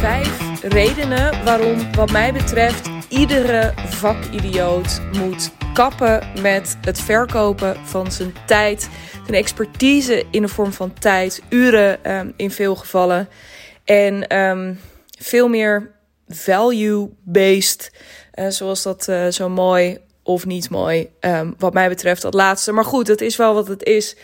[0.00, 8.34] vijf redenen waarom, wat mij betreft, iedere vakidioot moet kappen met het verkopen van zijn
[8.46, 8.88] tijd.
[9.26, 13.28] Zijn expertise in de vorm van tijd, uren um, in veel gevallen.
[13.84, 14.80] En um,
[15.18, 15.90] veel meer
[16.28, 17.92] value-based,
[18.34, 22.72] uh, zoals dat uh, zo mooi of niet mooi, um, wat mij betreft, dat laatste.
[22.72, 24.16] Maar goed, het is wel wat het is.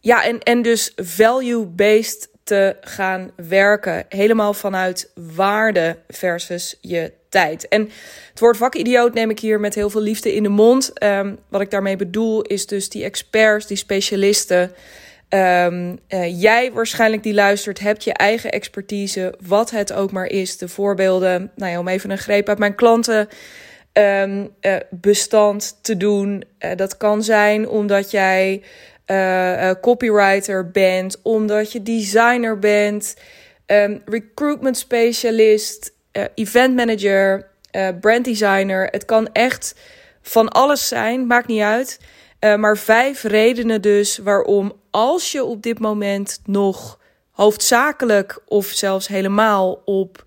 [0.00, 4.04] Ja, en, en dus value-based te gaan werken.
[4.08, 7.68] Helemaal vanuit waarde versus je tijd.
[7.68, 7.90] En
[8.30, 11.02] het woord vakidioot neem ik hier met heel veel liefde in de mond.
[11.02, 14.72] Um, wat ik daarmee bedoel is dus die experts, die specialisten.
[15.28, 20.58] Um, uh, jij waarschijnlijk die luistert, hebt je eigen expertise, wat het ook maar is.
[20.58, 23.28] De voorbeelden, nou ja, om even een greep uit mijn klanten
[23.92, 26.44] um, uh, bestand te doen.
[26.58, 28.62] Uh, dat kan zijn omdat jij
[29.06, 33.16] uh, copywriter bent, omdat je designer bent,
[33.66, 37.54] um, recruitment specialist, uh, event manager,
[38.00, 38.88] brand designer.
[38.90, 39.74] Het kan echt
[40.22, 42.00] van alles zijn, maakt niet uit.
[42.56, 46.98] maar vijf redenen dus waarom als je op dit moment nog
[47.30, 50.24] hoofdzakelijk of zelfs helemaal op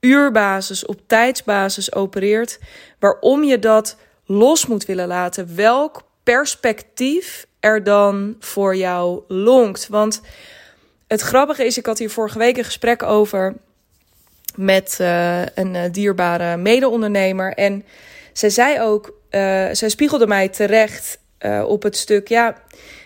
[0.00, 2.58] uurbasis, op tijdsbasis opereert,
[2.98, 5.56] waarom je dat los moet willen laten.
[5.56, 9.88] Welk perspectief er dan voor jou longt.
[9.88, 10.20] Want
[11.06, 13.54] het grappige is, ik had hier vorige week een gesprek over
[14.54, 17.54] met uh, een uh, dierbare mede-ondernemer.
[17.54, 17.84] En
[18.32, 21.18] zij zei ook, uh, zij spiegelde mij terecht
[21.64, 22.28] op het stuk.
[22.28, 22.62] Ja,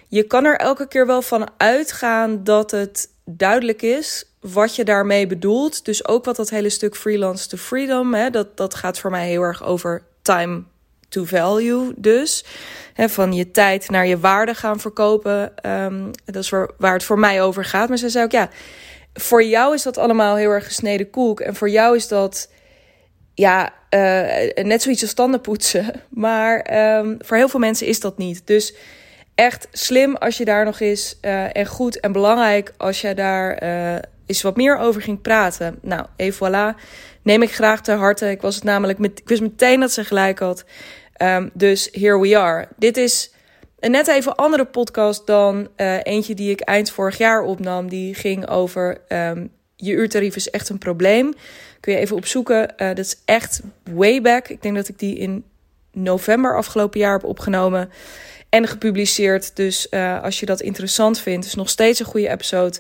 [0.09, 5.27] je kan er elke keer wel van uitgaan dat het duidelijk is wat je daarmee
[5.27, 5.85] bedoelt.
[5.85, 9.29] Dus ook wat dat hele stuk freelance to freedom, hè, dat, dat gaat voor mij
[9.29, 10.63] heel erg over time
[11.13, 12.45] to value dus.
[12.97, 15.53] Van je tijd naar je waarde gaan verkopen.
[15.67, 17.89] Um, dat is waar, het voor mij over gaat.
[17.89, 18.49] Maar ze zei ook, ja,
[19.15, 21.41] voor jou is dat allemaal heel erg gesneden koek.
[21.41, 22.51] En voor jou is dat,
[23.35, 25.93] ja, uh, net zoiets als tanden poetsen.
[26.09, 28.47] Maar um, voor heel veel mensen is dat niet.
[28.47, 28.75] Dus
[29.35, 33.63] echt slim als je daar nog eens uh, en goed en belangrijk als je daar
[33.63, 35.79] uh, eens wat meer over ging praten.
[35.83, 36.81] Nou, even voilà.
[37.23, 38.31] Neem ik graag ter harte.
[38.31, 40.65] Ik was het namelijk met, ik wist meteen dat ze gelijk had.
[41.23, 42.69] Um, dus here we are.
[42.77, 43.33] Dit is
[43.79, 47.89] een net even andere podcast dan uh, eentje die ik eind vorig jaar opnam.
[47.89, 51.35] Die ging over um, je uurtarief is echt een probleem.
[51.81, 52.61] Kun je even opzoeken.
[52.77, 53.61] Uh, dat is echt
[53.93, 54.49] way back.
[54.49, 55.45] Ik denk dat ik die in
[55.93, 57.91] november afgelopen jaar heb opgenomen
[58.49, 59.57] en gepubliceerd.
[59.57, 62.79] Dus uh, als je dat interessant vindt, is nog steeds een goede episode.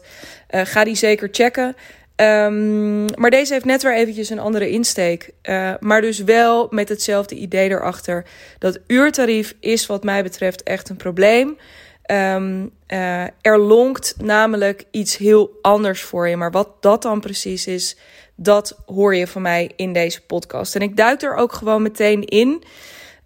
[0.48, 1.76] Ga die zeker checken.
[2.22, 5.30] Um, maar deze heeft net weer eventjes een andere insteek.
[5.42, 8.24] Uh, maar dus wel met hetzelfde idee erachter.
[8.58, 11.58] Dat uurtarief is wat mij betreft echt een probleem.
[12.06, 16.36] Um, uh, er lonkt namelijk iets heel anders voor je.
[16.36, 17.96] Maar wat dat dan precies is,
[18.36, 20.74] dat hoor je van mij in deze podcast.
[20.74, 22.62] En ik duik er ook gewoon meteen in.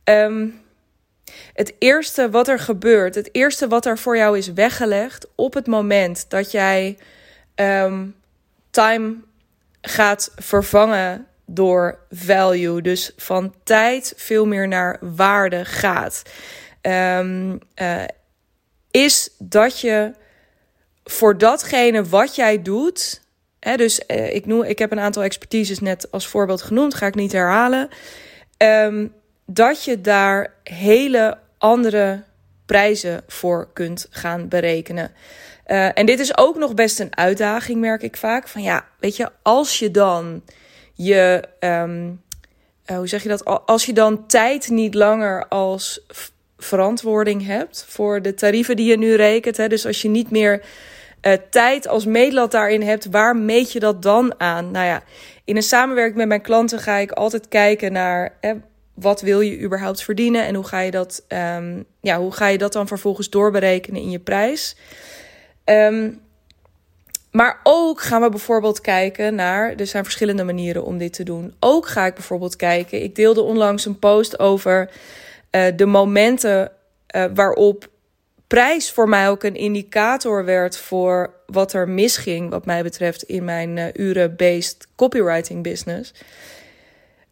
[0.05, 0.61] Um,
[1.53, 5.67] het eerste wat er gebeurt, het eerste wat er voor jou is weggelegd op het
[5.67, 6.99] moment dat jij
[8.76, 9.14] time
[9.81, 12.82] gaat vervangen door value.
[12.82, 16.22] Dus van tijd veel meer naar waarde gaat.
[16.82, 18.03] Um, uh,
[18.91, 20.12] is dat je
[21.04, 23.22] voor datgene wat jij doet.
[23.60, 27.06] Hè, dus uh, ik, noem, ik heb een aantal expertises net als voorbeeld genoemd, ga
[27.06, 27.88] ik niet herhalen.
[28.59, 29.15] Um,
[29.47, 32.22] dat je daar hele andere
[32.66, 35.12] prijzen voor kunt gaan berekenen.
[35.66, 38.49] Uh, en dit is ook nog best een uitdaging, merk ik vaak.
[38.49, 40.43] Van ja, weet je, als je dan
[40.94, 42.22] je, um,
[42.87, 43.66] uh, hoe zeg je dat?
[43.66, 46.06] Als je dan tijd niet langer als
[46.59, 49.56] verantwoording hebt voor de tarieven die je nu rekent.
[49.56, 50.62] Hè, dus als je niet meer
[51.22, 54.71] uh, tijd als meetlat daarin hebt, waar meet je dat dan aan?
[54.71, 55.03] Nou ja,
[55.44, 58.38] in een samenwerking met mijn klanten ga ik altijd kijken naar
[58.94, 62.59] wat wil je überhaupt verdienen en hoe ga je dat, um, ja, hoe ga je
[62.59, 64.77] dat dan vervolgens doorberekenen in je prijs.
[65.66, 66.24] Um,
[67.30, 69.74] maar ook gaan we bijvoorbeeld kijken naar.
[69.74, 71.54] Er zijn verschillende manieren om dit te doen.
[71.60, 73.03] Ook ga ik bijvoorbeeld kijken.
[73.03, 74.91] Ik deelde onlangs een post over
[75.51, 76.72] uh, de momenten
[77.16, 77.89] uh, waarop
[78.47, 83.45] prijs voor mij ook een indicator werd voor wat er misging, wat mij betreft, in
[83.45, 86.13] mijn uh, uren-based copywriting business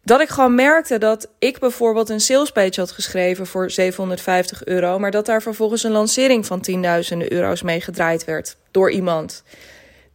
[0.05, 5.11] dat ik gewoon merkte dat ik bijvoorbeeld een salespage had geschreven voor 750 euro, maar
[5.11, 9.43] dat daar vervolgens een lancering van tienduizenden euro's mee gedraaid werd door iemand.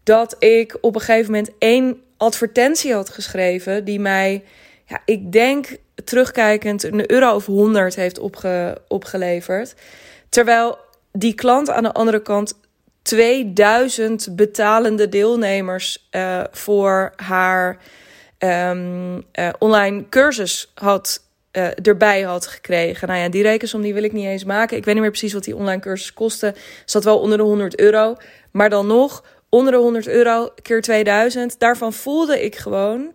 [0.02, 4.44] Dat ik op een gegeven moment één advertentie had geschreven die mij,
[4.84, 9.74] ja, ik denk terugkijkend, een euro of 100 heeft opge opgeleverd.
[10.28, 10.78] Terwijl
[11.12, 12.54] die klant aan de andere kant
[13.02, 17.78] 2000 betalende deelnemers uh, voor haar
[18.44, 21.22] um, uh, online cursus had
[21.52, 23.08] uh, erbij had gekregen.
[23.08, 24.76] Nou ja, die rekensom die wil ik niet eens maken.
[24.76, 26.54] Ik weet niet meer precies wat die online cursus kostte.
[26.84, 28.16] Zat wel onder de 100 euro.
[28.50, 31.58] Maar dan nog, onder de 100 euro keer 2000.
[31.58, 33.12] Daarvan voelde ik gewoon,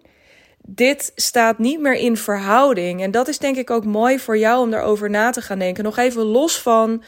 [0.62, 3.02] dit staat niet meer in verhouding.
[3.02, 5.84] En dat is denk ik ook mooi voor jou om daarover na te gaan denken.
[5.84, 7.04] Nog even los van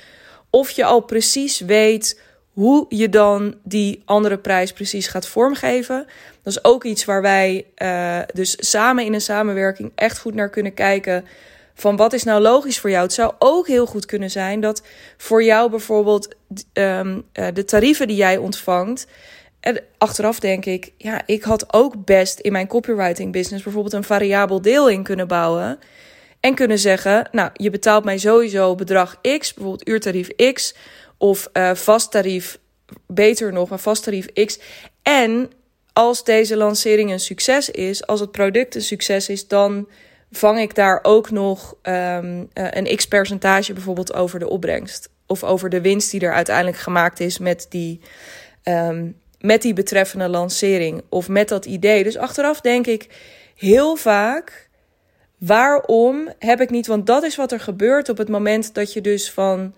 [0.49, 2.21] of je al precies weet
[2.57, 6.05] hoe je dan die andere prijs precies gaat vormgeven.
[6.43, 10.49] Dat is ook iets waar wij uh, dus samen in een samenwerking echt goed naar
[10.49, 11.25] kunnen kijken.
[11.73, 13.03] Van wat is nou logisch voor jou?
[13.03, 14.83] Het zou ook heel goed kunnen zijn dat
[15.17, 16.35] voor jou bijvoorbeeld
[16.73, 19.07] um, uh, de tarieven die jij ontvangt.
[19.59, 24.03] En achteraf denk ik, ja, ik had ook best in mijn copywriting business bijvoorbeeld een
[24.03, 25.79] variabel deel in kunnen bouwen.
[26.39, 30.75] En kunnen zeggen, nou, je betaalt mij sowieso bedrag X, bijvoorbeeld uurtarief X
[31.17, 32.59] of uh, vast tarief,
[33.07, 34.59] beter nog, een vast tarief X.
[35.01, 35.51] En
[35.93, 39.87] als deze lancering een succes is, als het product een succes is, dan
[40.31, 45.09] vang ik daar ook nog um, een x percentage bijvoorbeeld over de opbrengst.
[45.25, 47.99] Of over de winst die er uiteindelijk gemaakt is met die,
[48.63, 51.01] um, met die betreffende lancering.
[51.09, 52.03] Of met dat idee.
[52.03, 53.07] Dus achteraf denk ik
[53.55, 54.69] heel vaak.
[55.37, 56.87] Waarom heb ik niet?
[56.87, 59.75] Want dat is wat er gebeurt op het moment dat je dus van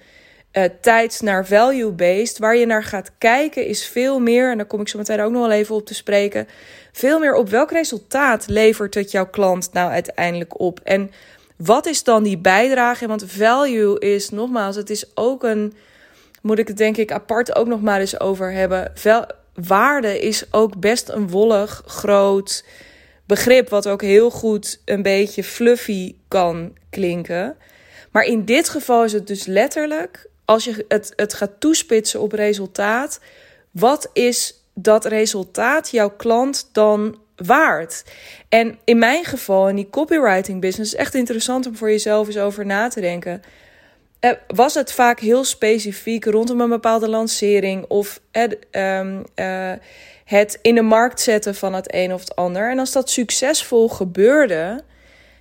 [0.53, 2.37] uh, tijd naar value-based.
[2.37, 5.31] Waar je naar gaat kijken is veel meer, en daar kom ik zo meteen ook
[5.31, 6.47] nog wel even op te spreken.
[6.91, 10.79] Veel meer op welk resultaat levert het jouw klant nou uiteindelijk op?
[10.83, 11.11] En
[11.57, 13.07] wat is dan die bijdrage?
[13.07, 15.73] Want value is, nogmaals, het is ook een,
[16.41, 18.91] moet ik het denk ik apart ook nog maar eens over hebben.
[19.53, 22.65] Waarde is ook best een wollig, groot
[23.25, 27.55] begrip, wat ook heel goed een beetje fluffy kan klinken.
[28.11, 32.31] Maar in dit geval is het dus letterlijk als je het, het gaat toespitsen op
[32.31, 33.19] resultaat,
[33.71, 38.03] wat is dat resultaat jouw klant dan waard?
[38.49, 42.65] En in mijn geval, in die copywriting business, echt interessant om voor jezelf eens over
[42.65, 43.41] na te denken.
[44.19, 48.21] Eh, was het vaak heel specifiek rondom een bepaalde lancering of
[48.71, 49.71] um, uh,
[50.25, 52.71] het in de markt zetten van het een of het ander?
[52.71, 54.83] En als dat succesvol gebeurde,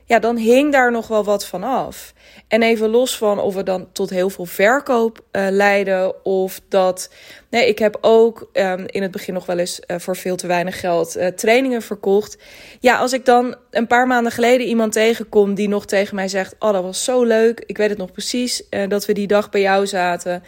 [0.08, 2.14] ja, dan hing daar nog wel wat van af.
[2.48, 6.24] En even los van of we dan tot heel veel verkoop uh, leiden.
[6.24, 7.10] Of dat.
[7.50, 10.46] Nee, ik heb ook um, in het begin nog wel eens uh, voor veel te
[10.46, 12.38] weinig geld uh, trainingen verkocht.
[12.80, 16.54] Ja, als ik dan een paar maanden geleden iemand tegenkom die nog tegen mij zegt:
[16.58, 17.62] Oh, dat was zo leuk.
[17.66, 20.42] Ik weet het nog precies dat we die dag bij jou zaten.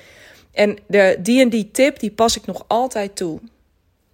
[0.52, 3.40] En de, die en die tip, die pas ik nog altijd toe.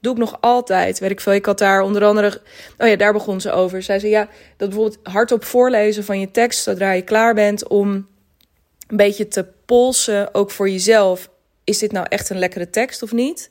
[0.06, 0.98] Doe ik nog altijd.
[0.98, 1.32] Weet ik veel.
[1.32, 2.40] Ik had daar onder andere.
[2.78, 3.82] Oh ja, daar begon ze over.
[3.82, 7.90] Zij zei ja, dat bijvoorbeeld hardop voorlezen van je tekst zodra je klaar bent om
[8.86, 11.30] een beetje te polsen, ook voor jezelf.
[11.64, 13.50] Is dit nou echt een lekkere tekst of niet?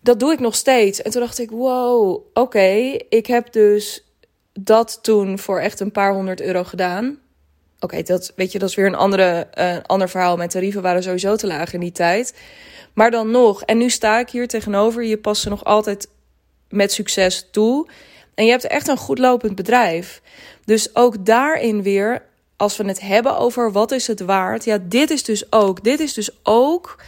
[0.00, 1.02] Dat doe ik nog steeds.
[1.02, 4.04] En toen dacht ik, wow, oké, ik heb dus
[4.52, 7.18] dat toen voor echt een paar honderd euro gedaan.
[7.82, 10.36] Oké, dat weet je, dat is weer een andere, uh, ander verhaal.
[10.36, 12.34] Mijn tarieven waren sowieso te laag in die tijd.
[12.92, 16.08] Maar dan nog, en nu sta ik hier tegenover, je past ze nog altijd
[16.68, 17.88] met succes toe.
[18.34, 20.22] En je hebt echt een goed lopend bedrijf.
[20.64, 22.22] Dus ook daarin weer,
[22.56, 24.64] als we het hebben over wat is het waard.
[24.64, 27.02] Ja, dit is dus ook, dit is dus ook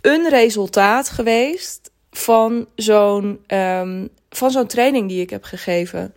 [0.00, 6.14] een resultaat geweest van zo'n um, van zo'n training die ik heb gegeven.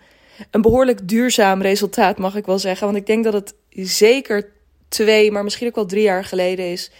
[0.52, 2.86] Een behoorlijk duurzaam resultaat, mag ik wel zeggen.
[2.86, 4.52] Want ik denk dat het zeker
[4.88, 6.92] twee, maar misschien ook wel drie jaar geleden is.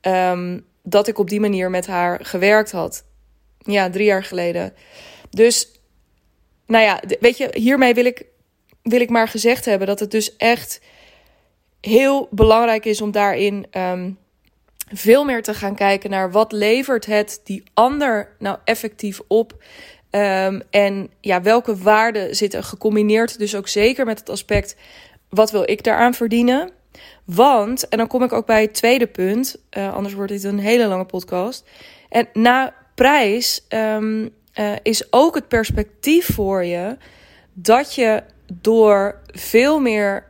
[0.00, 3.04] Um, dat ik op die manier met haar gewerkt had.
[3.58, 4.74] Ja, drie jaar geleden.
[5.30, 5.70] Dus,
[6.66, 8.24] nou ja, weet je, hiermee wil ik,
[8.82, 10.80] wil ik maar gezegd hebben dat het dus echt
[11.80, 14.18] heel belangrijk is om daarin um,
[14.92, 19.62] veel meer te gaan kijken naar wat levert het die ander nou effectief op.
[20.10, 24.76] Um, en ja, welke waarden zitten gecombineerd, dus ook zeker met het aspect
[25.28, 26.70] wat wil ik daaraan verdienen.
[27.24, 30.58] Want, en dan kom ik ook bij het tweede punt, uh, anders wordt dit een
[30.58, 31.64] hele lange podcast.
[32.08, 36.96] En na prijs um, uh, is ook het perspectief voor je
[37.52, 40.24] dat je door veel meer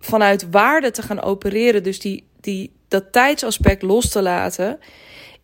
[0.00, 4.78] vanuit waarde te gaan opereren, dus die, die, dat tijdsaspect los te laten,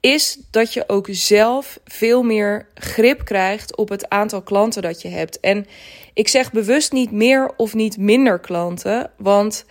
[0.05, 5.09] is dat je ook zelf veel meer grip krijgt op het aantal klanten dat je
[5.09, 5.41] hebt.
[5.41, 5.67] En
[6.15, 9.65] ik zeg bewust niet meer of niet minder klanten, want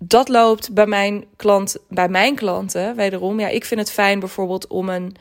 [0.00, 3.40] dat loopt bij mijn, klant, bij mijn klanten wederom.
[3.40, 5.16] Ja, ik vind het fijn bijvoorbeeld om een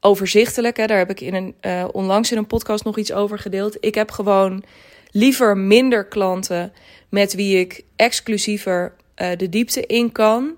[0.00, 0.76] overzichtelijk.
[0.76, 3.76] Hè, daar heb ik in een, uh, onlangs in een podcast nog iets over gedeeld.
[3.80, 4.64] Ik heb gewoon
[5.10, 6.72] liever minder klanten
[7.08, 10.56] met wie ik exclusiever uh, de diepte in kan.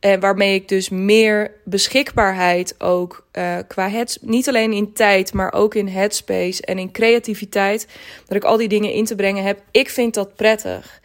[0.00, 5.52] En waarmee ik dus meer beschikbaarheid ook uh, qua het, niet alleen in tijd, maar
[5.52, 7.88] ook in headspace en in creativiteit,
[8.26, 9.62] dat ik al die dingen in te brengen heb.
[9.70, 11.00] Ik vind dat prettig.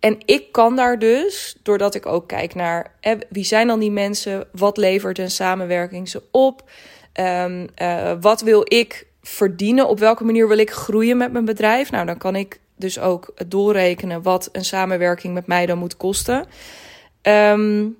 [0.00, 2.92] En ik kan daar dus, doordat ik ook kijk naar
[3.28, 6.70] wie zijn dan die mensen, wat levert een samenwerking ze op,
[7.20, 11.90] uh, wat wil ik verdienen, op welke manier wil ik groeien met mijn bedrijf.
[11.90, 16.46] Nou, dan kan ik dus ook doorrekenen wat een samenwerking met mij dan moet kosten.
[17.22, 17.96] Um,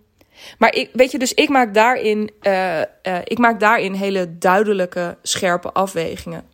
[0.58, 2.84] maar ik, weet je, dus ik maak daarin, uh, uh,
[3.24, 6.44] ik maak daarin hele duidelijke, scherpe afwegingen.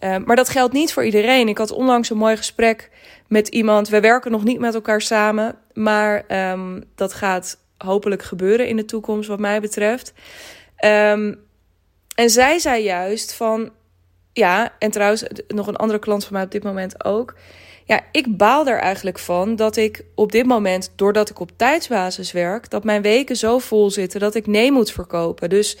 [0.00, 1.48] Uh, maar dat geldt niet voor iedereen.
[1.48, 2.90] Ik had onlangs een mooi gesprek
[3.26, 3.88] met iemand.
[3.88, 8.84] We werken nog niet met elkaar samen, maar um, dat gaat hopelijk gebeuren in de
[8.84, 10.12] toekomst, wat mij betreft.
[10.84, 11.46] Um,
[12.14, 13.70] en zij zei juist van,
[14.32, 17.34] ja, en trouwens nog een andere klant van mij op dit moment ook.
[17.88, 22.32] Ja, ik baal er eigenlijk van dat ik op dit moment, doordat ik op tijdsbasis
[22.32, 25.48] werk, dat mijn weken zo vol zitten dat ik nee moet verkopen.
[25.48, 25.76] Dus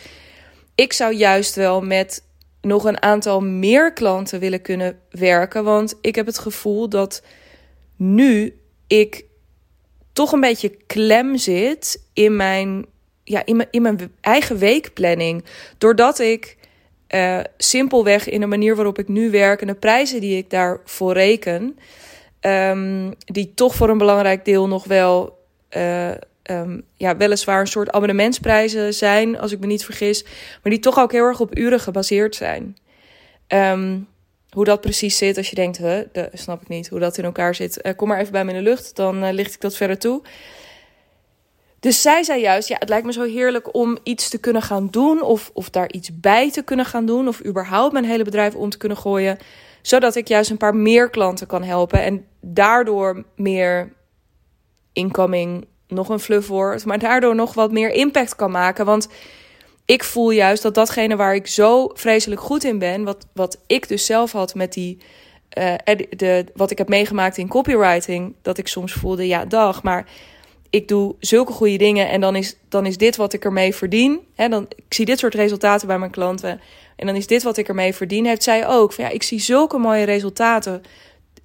[0.74, 2.24] ik zou juist wel met
[2.60, 5.64] nog een aantal meer klanten willen kunnen werken.
[5.64, 7.22] Want ik heb het gevoel dat
[7.96, 9.24] nu ik
[10.12, 12.86] toch een beetje klem zit in mijn,
[13.24, 15.44] ja, in mijn, in mijn eigen weekplanning.
[15.78, 16.57] Doordat ik
[17.14, 21.12] uh, simpelweg in de manier waarop ik nu werk en de prijzen die ik daarvoor
[21.12, 21.78] reken,
[22.40, 25.38] um, die toch voor een belangrijk deel nog wel,
[25.76, 26.10] uh,
[26.42, 30.24] um, ja, weliswaar een soort abonnementsprijzen zijn, als ik me niet vergis,
[30.62, 32.76] maar die toch ook heel erg op uren gebaseerd zijn.
[33.48, 34.08] Um,
[34.48, 35.80] hoe dat precies zit, als je denkt,
[36.12, 37.78] dat snap ik niet hoe dat in elkaar zit.
[37.82, 40.22] Uh, kom maar even bij me in de lucht, dan licht ik dat verder toe.
[41.80, 44.88] Dus zij zei juist, ja, het lijkt me zo heerlijk om iets te kunnen gaan
[44.90, 45.22] doen.
[45.22, 47.28] Of, of daar iets bij te kunnen gaan doen.
[47.28, 49.38] Of überhaupt mijn hele bedrijf om te kunnen gooien.
[49.82, 52.02] Zodat ik juist een paar meer klanten kan helpen.
[52.02, 53.92] En daardoor meer
[54.92, 56.84] incoming, nog een fluff wordt.
[56.84, 58.84] Maar daardoor nog wat meer impact kan maken.
[58.84, 59.08] Want
[59.84, 63.04] ik voel juist dat datgene waar ik zo vreselijk goed in ben.
[63.04, 64.98] Wat, wat ik dus zelf had met die.
[65.58, 65.74] Uh,
[66.16, 68.34] de, wat ik heb meegemaakt in copywriting.
[68.42, 69.82] Dat ik soms voelde, ja, dag.
[69.82, 70.06] Maar
[70.70, 74.20] ik doe zulke goede dingen en dan is, dan is dit wat ik ermee verdien.
[74.34, 76.60] He, dan, ik zie dit soort resultaten bij mijn klanten
[76.96, 78.26] en dan is dit wat ik ermee verdien.
[78.26, 78.92] Heeft zij ook.
[78.92, 80.82] Van, ja, ik zie zulke mooie resultaten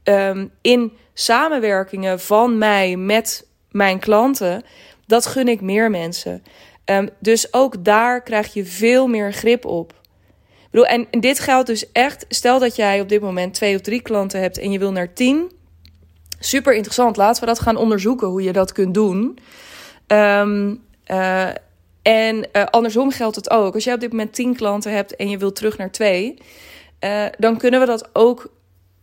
[0.03, 4.63] um, in samenwerkingen van mij met mijn klanten.
[5.05, 6.43] Dat gun ik meer mensen.
[6.85, 9.93] Um, dus ook daar krijg je veel meer grip op.
[10.53, 12.25] Ik bedoel, en, en dit geldt dus echt.
[12.29, 15.13] Stel dat jij op dit moment twee of drie klanten hebt en je wil naar
[15.13, 15.51] tien
[16.45, 17.17] super interessant.
[17.17, 19.37] Laten we dat gaan onderzoeken hoe je dat kunt doen.
[20.07, 21.47] Um, uh,
[22.01, 23.73] en uh, andersom geldt het ook.
[23.73, 26.37] Als jij op dit moment 10 klanten hebt en je wilt terug naar twee,
[26.99, 28.51] uh, dan kunnen we dat ook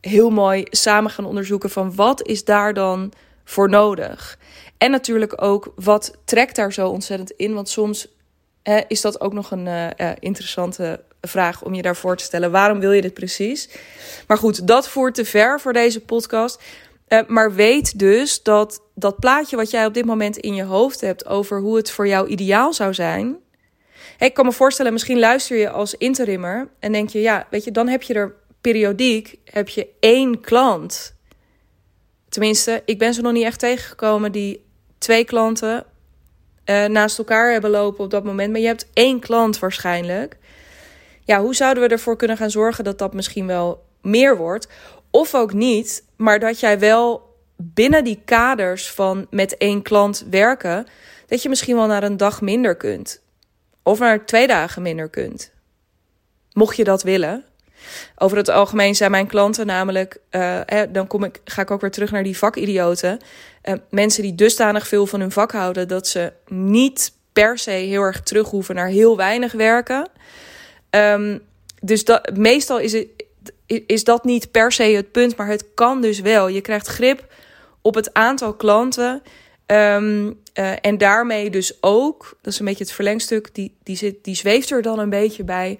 [0.00, 3.12] heel mooi samen gaan onderzoeken van wat is daar dan
[3.44, 4.38] voor nodig.
[4.78, 7.54] En natuurlijk ook wat trekt daar zo ontzettend in.
[7.54, 8.08] Want soms
[8.88, 9.68] is dat ook nog een
[10.18, 12.50] interessante vraag om je daarvoor te stellen.
[12.50, 13.68] Waarom wil je dit precies?
[14.26, 16.62] Maar goed, dat voert te ver voor deze podcast.
[17.12, 21.00] Uh, maar weet dus dat dat plaatje wat jij op dit moment in je hoofd
[21.00, 23.38] hebt over hoe het voor jou ideaal zou zijn.
[24.18, 27.70] Ik kan me voorstellen, misschien luister je als interimmer en denk je, ja, weet je,
[27.70, 31.14] dan heb je er periodiek heb je één klant.
[32.28, 34.64] Tenminste, ik ben ze nog niet echt tegengekomen die
[34.98, 35.86] twee klanten
[36.64, 38.50] uh, naast elkaar hebben lopen op dat moment.
[38.50, 40.38] Maar je hebt één klant waarschijnlijk.
[41.24, 44.68] Ja, hoe zouden we ervoor kunnen gaan zorgen dat dat misschien wel meer wordt?
[45.10, 50.86] Of ook niet, maar dat jij wel binnen die kaders van met één klant werken,
[51.26, 53.22] dat je misschien wel naar een dag minder kunt.
[53.82, 55.52] Of naar twee dagen minder kunt.
[56.52, 57.44] Mocht je dat willen.
[58.16, 60.60] Over het algemeen zijn mijn klanten namelijk, uh,
[60.92, 63.18] dan kom ik, ga ik ook weer terug naar die vakidioten.
[63.64, 68.02] Uh, mensen die dusdanig veel van hun vak houden dat ze niet per se heel
[68.02, 70.08] erg terug hoeven naar heel weinig werken.
[70.90, 71.42] Um,
[71.80, 73.08] dus dat, meestal is het,
[73.86, 76.48] is dat niet per se het punt, maar het kan dus wel.
[76.48, 77.32] Je krijgt grip
[77.80, 79.22] op het aantal klanten.
[79.66, 84.24] Um, uh, en daarmee dus ook, dat is een beetje het verlengstuk, die, die, zit,
[84.24, 85.78] die zweeft er dan een beetje bij.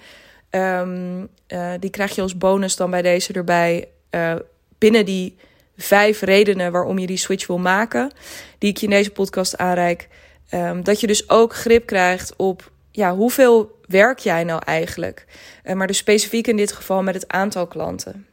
[0.51, 3.89] Um, uh, die krijg je als bonus dan bij deze erbij.
[4.11, 4.35] Uh,
[4.79, 5.37] binnen die
[5.77, 8.11] vijf redenen waarom je die switch wil maken,
[8.59, 10.09] die ik je in deze podcast aanreik.
[10.55, 15.25] Um, dat je dus ook grip krijgt op ja, hoeveel werk jij nou eigenlijk?
[15.65, 18.27] Uh, maar dus specifiek in dit geval met het aantal klanten.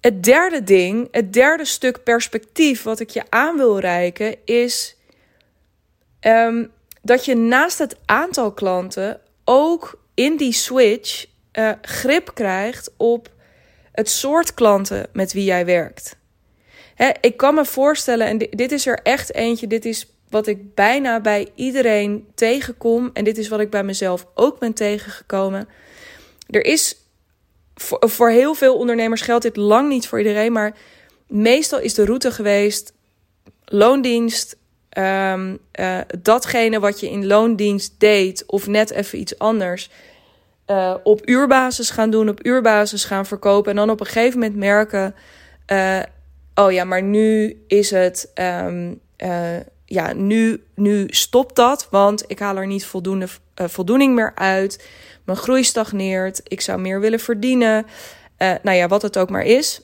[0.00, 4.96] Het derde ding, het derde stuk perspectief wat ik je aan wil reiken, is
[6.20, 13.32] um, dat je naast het aantal klanten ook in die switch uh, grip krijgt op
[13.92, 16.16] het soort klanten met wie jij werkt.
[16.94, 20.74] Hè, ik kan me voorstellen, en dit is er echt eentje, dit is wat ik
[20.74, 23.10] bijna bij iedereen tegenkom.
[23.12, 25.68] En dit is wat ik bij mezelf ook ben tegengekomen.
[26.50, 26.96] Er is
[27.74, 30.52] voor, heel veel ondernemers geldt dit lang niet voor iedereen.
[30.52, 30.76] Maar
[31.26, 32.92] meestal is de route geweest
[33.64, 34.56] loondienst.
[34.98, 39.90] Um, uh, datgene wat je in loondienst deed, of net even iets anders.
[40.66, 43.70] Uh, op uurbasis gaan doen, op uurbasis gaan verkopen.
[43.70, 45.14] En dan op een gegeven moment merken:
[45.72, 46.02] uh,
[46.54, 48.30] oh ja, maar nu is het.
[48.34, 49.02] Um,
[49.94, 54.88] ja, nu, nu stopt dat, want ik haal er niet voldoende voldoening meer uit.
[55.24, 56.40] Mijn groei stagneert.
[56.44, 57.86] Ik zou meer willen verdienen.
[58.38, 59.80] nou ja, wat het ook maar is.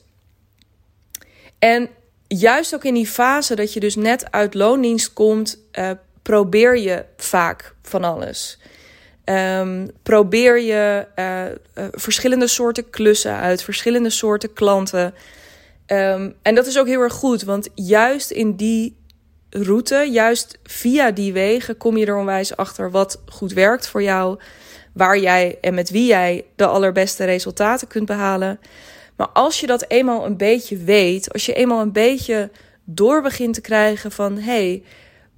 [1.58, 1.88] En
[2.26, 5.90] juist ook in die fase dat je dus net uit loondienst komt, uh,
[6.22, 8.58] probeer je vaak van alles.
[9.24, 11.06] Um, probeer je
[11.92, 15.14] verschillende soorten klussen uit, verschillende soorten klanten.
[15.86, 18.99] Um, en dat is ook heel erg goed, want juist in die
[19.50, 24.38] route, juist via die wegen, kom je er onwijs achter wat goed werkt voor jou,
[24.92, 28.60] waar jij en met wie jij de allerbeste resultaten kunt behalen.
[29.16, 32.50] Maar als je dat eenmaal een beetje weet, als je eenmaal een beetje
[32.84, 34.82] door begint te krijgen van hey,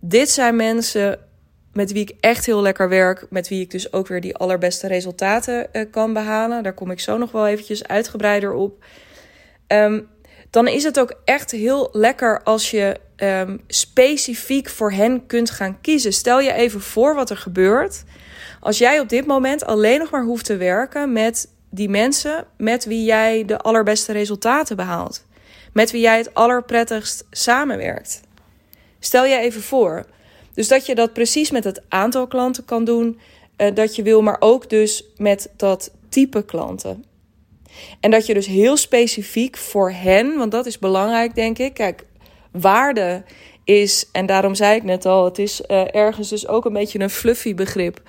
[0.01, 1.19] dit zijn mensen
[1.73, 4.87] met wie ik echt heel lekker werk, met wie ik dus ook weer die allerbeste
[4.87, 6.63] resultaten uh, kan behalen.
[6.63, 8.85] Daar kom ik zo nog wel eventjes uitgebreider op.
[9.69, 10.09] Um,
[10.53, 15.81] dan is het ook echt heel lekker als je um, specifiek voor hen kunt gaan
[15.81, 16.13] kiezen.
[16.13, 18.05] Stel je even voor wat er gebeurt
[18.61, 22.85] als jij op dit moment alleen nog maar hoeft te werken met die mensen met
[22.85, 25.25] wie jij de allerbeste resultaten behaalt.
[25.73, 28.21] Met wie jij het allerprettigst samenwerkt.
[28.99, 30.07] Stel je even voor.
[30.55, 33.21] Dus dat je dat precies met het aantal klanten kan doen
[33.57, 37.05] uh, dat je wil, maar ook dus met dat type klanten.
[38.01, 41.75] En dat je dus heel specifiek voor hen, want dat is belangrijk denk ik.
[41.75, 42.05] Kijk,
[42.53, 43.25] waarde
[43.65, 47.01] is, en daarom zei ik net al, het is uh, ergens dus ook een beetje
[47.01, 48.01] een fluffy begrip.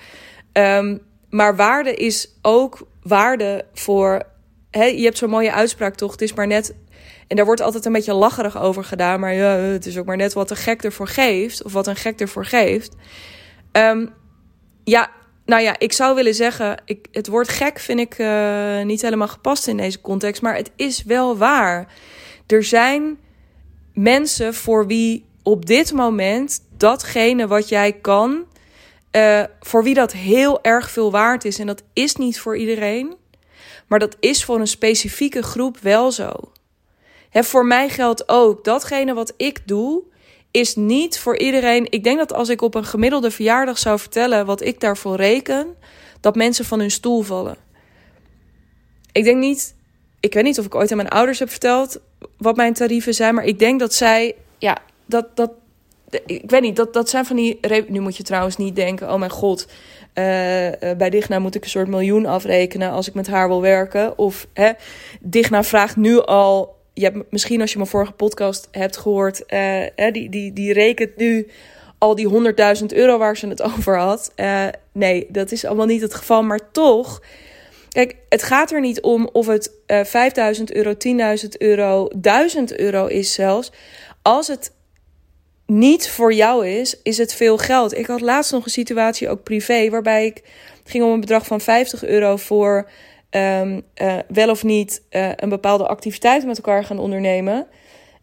[0.52, 4.22] Um, maar waarde is ook waarde voor.
[4.70, 6.12] Je hebt zo'n mooie uitspraak toch?
[6.12, 6.74] Het is maar net.
[7.28, 9.20] En daar wordt altijd een beetje lacherig over gedaan.
[9.20, 11.62] Maar ja, het is ook maar net wat een gek ervoor geeft.
[11.62, 12.96] Of wat een gek ervoor geeft.
[13.72, 14.10] Um,
[14.84, 15.10] ja,
[15.44, 16.82] nou ja, ik zou willen zeggen.
[16.84, 20.42] Ik, het woord gek vind ik uh, niet helemaal gepast in deze context.
[20.42, 21.92] Maar het is wel waar.
[22.46, 23.18] Er zijn
[23.92, 28.44] mensen voor wie op dit moment datgene wat jij kan
[29.16, 31.58] uh, voor wie dat heel erg veel waard is.
[31.58, 33.16] En dat is niet voor iedereen.
[33.86, 36.32] Maar dat is voor een specifieke groep wel zo.
[37.30, 40.02] Hè, voor mij geldt ook datgene wat ik doe,
[40.54, 41.86] is niet voor iedereen.
[41.90, 45.76] Ik denk dat als ik op een gemiddelde verjaardag zou vertellen wat ik daarvoor reken,
[46.20, 47.56] dat mensen van hun stoel vallen.
[49.12, 49.74] Ik denk niet.
[50.20, 52.00] Ik weet niet of ik ooit aan mijn ouders heb verteld
[52.38, 54.34] wat mijn tarieven zijn, maar ik denk dat zij.
[54.58, 55.50] Ja, dat, dat,
[56.26, 57.60] ik weet niet, dat, dat zijn van die.
[57.88, 59.74] Nu moet je trouwens niet denken: oh mijn god, uh,
[60.96, 64.18] bij Digna moet ik een soort miljoen afrekenen als ik met haar wil werken.
[64.18, 64.72] Of hè,
[65.20, 66.73] Digna vraagt nu al.
[66.94, 71.16] Je hebt, misschien als je mijn vorige podcast hebt gehoord, uh, die, die, die rekent
[71.16, 71.46] nu
[71.98, 72.28] al die
[72.80, 74.32] 100.000 euro waar ze het over had.
[74.36, 77.22] Uh, nee, dat is allemaal niet het geval, maar toch.
[77.88, 80.94] Kijk, het gaat er niet om of het uh, 5000 euro,
[81.42, 83.72] 10.000 euro, 1000 euro is zelfs.
[84.22, 84.72] Als het
[85.66, 87.96] niet voor jou is, is het veel geld.
[87.96, 90.42] Ik had laatst nog een situatie, ook privé, waarbij ik
[90.84, 92.90] ging om een bedrag van 50 euro voor
[93.36, 97.66] um, uh, wel of niet uh, een bepaalde activiteit met elkaar gaan ondernemen.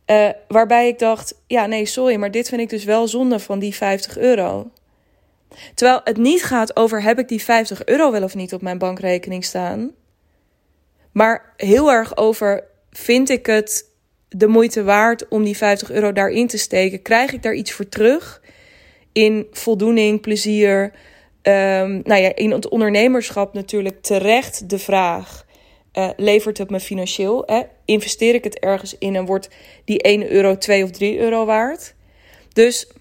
[0.05, 3.59] Uh, waarbij ik dacht, ja nee, sorry, maar dit vind ik dus wel zonde van
[3.59, 4.71] die 50 euro.
[5.75, 8.77] Terwijl het niet gaat over heb ik die 50 euro wel of niet op mijn
[8.77, 9.91] bankrekening staan.
[11.11, 13.89] Maar heel erg over vind ik het
[14.29, 17.01] de moeite waard om die 50 euro daarin te steken?
[17.01, 18.41] Krijg ik daar iets voor terug?
[19.11, 20.91] In voldoening, plezier.
[21.43, 25.45] Um, nou ja, in het ondernemerschap natuurlijk terecht de vraag:
[25.93, 27.43] uh, levert het me financieel?
[27.45, 27.61] Hè?
[27.85, 29.49] Investeer ik het ergens in en wordt
[29.85, 31.93] die 1 euro 2 of 3 euro waard?
[32.53, 32.91] Dus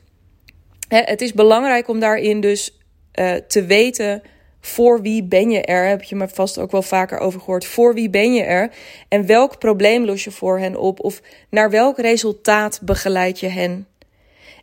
[0.89, 2.79] hè, het is belangrijk om daarin dus
[3.15, 4.23] uh, te weten
[4.61, 5.89] voor wie ben je er?
[5.89, 7.65] Heb je me vast ook wel vaker over gehoord.
[7.65, 8.73] Voor wie ben je er?
[9.09, 11.05] En welk probleem los je voor hen op?
[11.05, 13.87] Of naar welk resultaat begeleid je hen?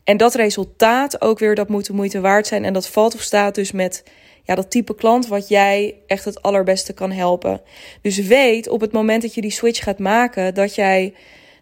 [0.07, 2.65] En dat resultaat ook weer, dat moet de moeite waard zijn.
[2.65, 4.03] En dat valt of staat dus met
[4.43, 7.61] ja, dat type klant wat jij echt het allerbeste kan helpen.
[8.01, 11.13] Dus weet op het moment dat je die switch gaat maken, dat jij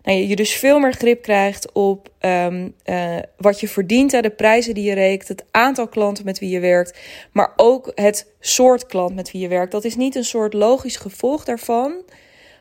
[0.03, 4.29] nou, je dus veel meer grip krijgt op um, uh, wat je verdient, hè, de
[4.29, 6.99] prijzen die je rekent, het aantal klanten met wie je werkt,
[7.31, 9.71] maar ook het soort klant met wie je werkt.
[9.71, 12.03] Dat is niet een soort logisch gevolg daarvan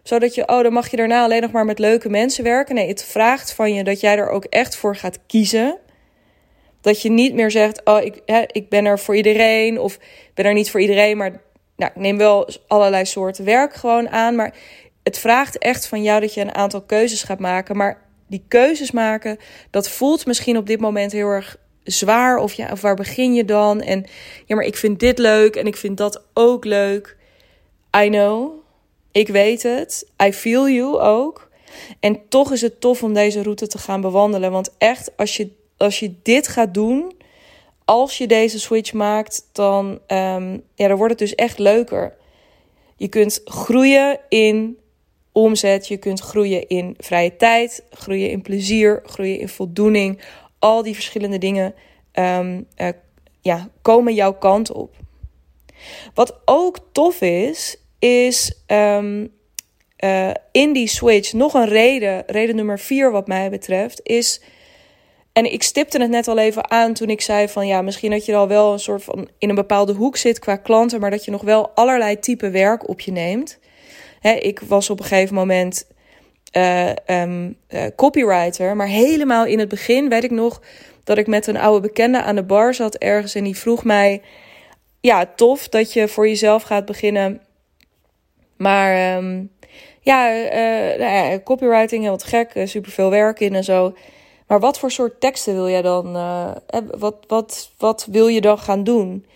[0.05, 2.75] zodat je, oh, dan mag je daarna alleen nog maar met leuke mensen werken.
[2.75, 5.79] Nee, het vraagt van je dat jij er ook echt voor gaat kiezen.
[6.81, 9.81] Dat je niet meer zegt: Oh, ik, hè, ik ben er voor iedereen.
[9.81, 11.43] Of ik ben er niet voor iedereen, maar
[11.77, 14.35] nou, ik neem wel allerlei soorten werk gewoon aan.
[14.35, 14.55] Maar
[15.03, 17.77] het vraagt echt van jou dat je een aantal keuzes gaat maken.
[17.77, 19.39] Maar die keuzes maken,
[19.71, 22.37] dat voelt misschien op dit moment heel erg zwaar.
[22.37, 23.81] Of, ja, of waar begin je dan?
[23.81, 24.07] En
[24.47, 27.17] ja, maar ik vind dit leuk en ik vind dat ook leuk.
[27.97, 28.64] I know.
[29.15, 30.07] Ik weet het.
[30.25, 31.51] I feel you ook.
[32.01, 34.51] En toch is het tof om deze route te gaan bewandelen.
[34.51, 37.13] Want echt, als je, als je dit gaat doen,
[37.85, 42.17] als je deze switch maakt, dan, um, ja, dan wordt het dus echt leuker.
[42.97, 44.79] Je kunt groeien in
[45.33, 50.21] omzet, je kunt groeien in vrije tijd, groeien in plezier, groeien in voldoening.
[50.59, 51.75] Al die verschillende dingen
[52.15, 52.89] um, uh,
[53.41, 54.95] ja, komen jouw kant op.
[56.15, 59.33] Wat ook tof is, is um,
[60.05, 64.43] uh, in die switch nog een reden, reden nummer vier wat mij betreft, is.
[65.33, 68.25] En ik stipte het net al even aan toen ik zei van ja, misschien dat
[68.25, 71.25] je al wel een soort van in een bepaalde hoek zit qua klanten, maar dat
[71.25, 73.59] je nog wel allerlei type werk op je neemt.
[74.21, 75.87] Hè, ik was op een gegeven moment
[76.57, 80.61] uh, um, uh, copywriter, maar helemaal in het begin weet ik nog
[81.05, 84.23] dat ik met een oude bekende aan de bar zat ergens en die vroeg mij:
[85.01, 87.41] Ja, tof dat je voor jezelf gaat beginnen.
[88.65, 89.21] Maar
[90.01, 93.95] ja, uh, nou ja, copywriting, heel wat gek, superveel werk in en zo.
[94.47, 96.17] Maar wat voor soort teksten wil jij dan?
[96.17, 96.51] Uh,
[96.99, 99.27] wat, wat, wat wil je dan gaan doen?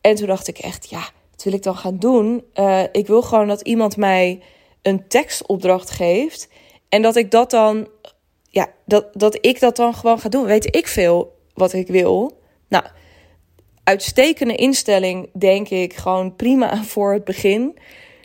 [0.00, 2.44] En toen dacht ik echt, ja, wat wil ik dan gaan doen?
[2.92, 4.42] Ik wil gewoon dat iemand mij
[4.82, 6.48] een tekstopdracht geeft.
[6.88, 7.88] En dat ik dat dan,
[8.50, 10.44] ja, dat, dat ik dat dan gewoon ga doen.
[10.44, 12.38] Weet ik veel wat ik wil?
[12.68, 12.84] Nou,
[13.84, 17.78] uitstekende instelling, denk ik, gewoon prima voor het begin.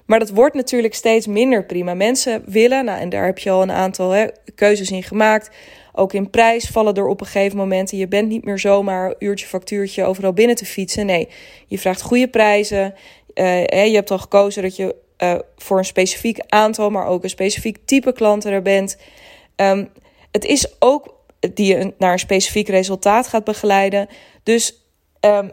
[0.09, 1.93] Maar dat wordt natuurlijk steeds minder prima.
[1.93, 5.49] Mensen willen, nou, en daar heb je al een aantal hè, keuzes in gemaakt.
[5.93, 7.91] Ook in prijs vallen er op een gegeven moment.
[7.91, 11.05] Je bent niet meer zomaar uurtje factuurtje overal binnen te fietsen.
[11.05, 11.29] Nee,
[11.67, 12.93] je vraagt goede prijzen.
[13.35, 17.29] Uh, je hebt al gekozen dat je uh, voor een specifiek aantal, maar ook een
[17.29, 18.97] specifiek type klanten er bent.
[19.55, 19.89] Um,
[20.31, 21.15] het is ook
[21.53, 24.07] die je naar een specifiek resultaat gaat begeleiden.
[24.43, 24.85] Dus
[25.21, 25.51] um,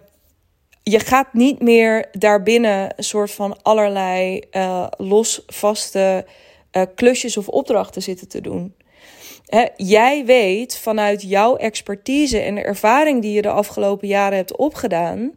[0.90, 6.26] je gaat niet meer daarbinnen een soort van allerlei uh, los vaste
[6.72, 8.74] uh, klusjes of opdrachten zitten te doen.
[9.76, 15.34] Jij weet vanuit jouw expertise en de ervaring die je de afgelopen jaren hebt opgedaan,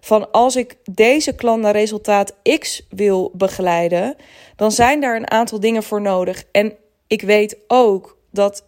[0.00, 4.16] van als ik deze klant naar resultaat X wil begeleiden,
[4.56, 6.44] dan zijn daar een aantal dingen voor nodig.
[6.52, 8.64] En ik weet ook dat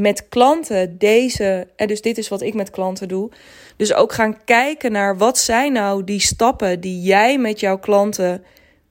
[0.00, 3.30] met klanten deze, en dus dit is wat ik met klanten doe,
[3.76, 8.44] dus ook gaan kijken naar wat zijn nou die stappen die jij met jouw klanten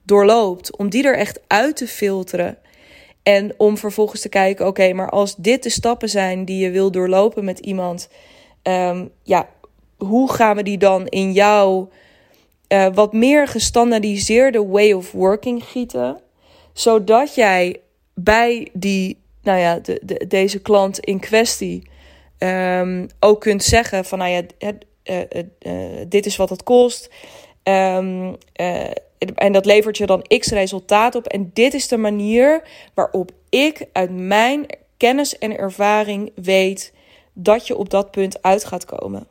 [0.03, 2.57] doorloopt, om die er echt uit te filteren.
[3.23, 6.91] En om vervolgens te kijken, oké, maar als dit de stappen zijn die je wil
[6.91, 8.09] doorlopen met iemand,
[8.63, 9.49] um, ja,
[9.97, 11.89] hoe gaan we die dan in jouw
[12.67, 16.17] uh, wat meer gestandaardiseerde way of working gieten,
[16.73, 17.81] zodat jij
[18.13, 21.89] bij die nou ja, de, de, deze klant in kwestie
[22.37, 27.09] um, ook kunt zeggen van nou ja, het, uh, uh, dit is wat het kost.
[27.63, 28.37] Um,
[29.35, 31.27] en dat levert je dan x resultaat op.
[31.27, 34.65] En dit is de manier waarop ik uit mijn
[34.97, 36.93] kennis en ervaring weet
[37.33, 39.27] dat je op dat punt uit gaat komen.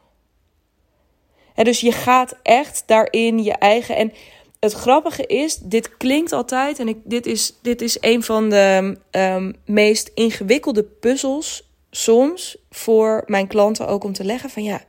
[1.54, 3.96] En dus je gaat echt daarin je eigen.
[3.96, 4.12] En
[4.60, 8.96] het grappige is, dit klinkt altijd, en ik, dit, is, dit is een van de
[9.10, 14.80] um, meest ingewikkelde puzzels soms voor mijn klanten ook om te leggen van ja,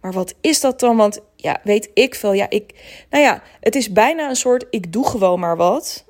[0.00, 0.96] maar wat is dat dan?
[0.96, 2.32] Want ja, weet ik veel.
[2.32, 2.74] Ja, ik,
[3.10, 6.04] nou ja, het is bijna een soort ik doe gewoon maar wat.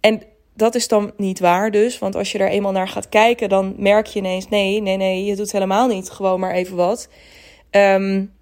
[0.00, 0.22] En
[0.54, 3.74] dat is dan niet waar dus, want als je er eenmaal naar gaat kijken, dan
[3.76, 7.08] merk je ineens nee, nee, nee, je doet helemaal niet gewoon maar even wat.
[7.70, 8.34] Um,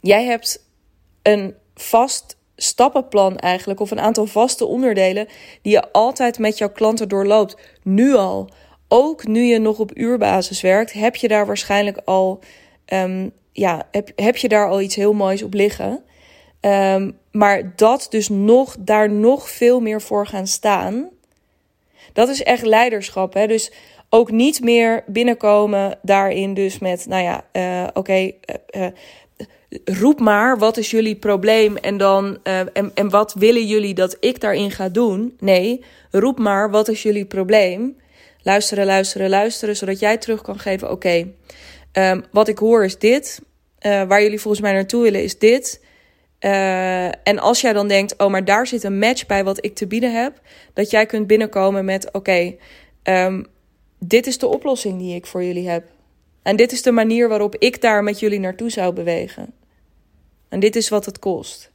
[0.00, 0.66] jij hebt
[1.22, 5.28] een vast stappenplan eigenlijk, of een aantal vaste onderdelen
[5.62, 7.56] die je altijd met jouw klanten doorloopt.
[7.82, 8.48] Nu al.
[8.88, 12.40] Ook nu je nog op uurbasis werkt, heb je daar waarschijnlijk al,
[12.92, 16.04] um, ja, heb, je daar al iets heel moois op liggen.
[16.60, 21.08] Um, maar dat dus nog, daar nog veel meer voor gaan staan.
[22.12, 23.34] Dat is echt leiderschap.
[23.34, 23.46] Hè?
[23.46, 23.72] Dus
[24.14, 28.30] ook niet meer binnenkomen daarin dus met, nou ja, uh, oké, uh,
[28.70, 28.86] uh,
[29.84, 34.16] roep maar, wat is jullie probleem en dan uh, en, en wat willen jullie dat
[34.20, 35.36] ik daarin ga doen?
[35.38, 37.96] Nee, roep maar, wat is jullie probleem?
[38.42, 41.26] Luisteren, luisteren, luisteren, zodat jij terug kan geven: oké,
[41.92, 43.40] um, wat ik hoor is dit.
[43.86, 45.84] Uh, waar jullie volgens mij naartoe willen is dit.
[46.40, 49.74] Uh, en als jij dan denkt: oh, maar daar zit een match bij wat ik
[49.74, 50.40] te bieden heb,
[50.74, 52.54] dat jij kunt binnenkomen met: oké,
[53.02, 53.46] um,
[53.98, 55.84] dit is de oplossing die ik voor jullie heb.
[56.42, 59.54] En dit is de manier waarop ik daar met jullie naartoe zou bewegen.
[60.52, 61.70] En dit is wat het kost.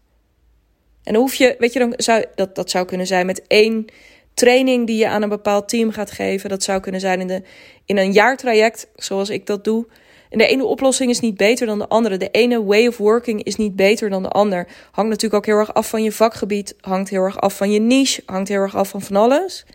[1.03, 3.85] En hoef je, weet je, dan zou, dat, dat zou kunnen zijn met één
[4.33, 6.49] training die je aan een bepaald team gaat geven.
[6.49, 7.41] Dat zou kunnen zijn in, de,
[7.85, 9.87] in een jaartraject, zoals ik dat doe.
[10.29, 12.17] En de ene oplossing is niet beter dan de andere.
[12.17, 14.67] De ene way of working is niet beter dan de ander.
[14.91, 16.75] Hangt natuurlijk ook heel erg af van je vakgebied.
[16.81, 18.23] Hangt heel erg af van je niche.
[18.25, 19.65] Hangt heel erg af van van alles.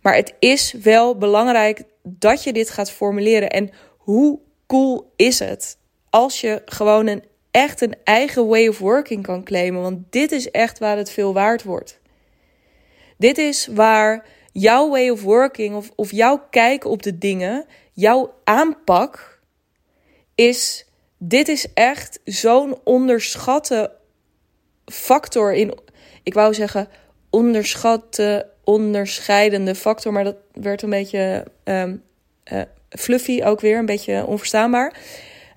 [0.00, 3.50] Maar het is wel belangrijk dat je dit gaat formuleren.
[3.50, 7.22] En hoe cool is het als je gewoon een
[7.52, 9.82] echt een eigen way of working kan claimen?
[9.82, 12.00] Want dit is echt waar het veel waard wordt.
[13.16, 18.34] Dit is waar jouw way of working of, of jouw kijk op de dingen, jouw
[18.44, 19.40] aanpak
[20.34, 20.86] is.
[21.18, 23.90] Dit is echt zo'n onderschatte
[24.84, 25.78] factor in.
[26.22, 26.88] Ik wou zeggen
[27.30, 32.02] onderschatte, onderscheidende factor, maar dat werd een beetje um,
[32.52, 34.96] uh, fluffy ook weer, een beetje onverstaanbaar.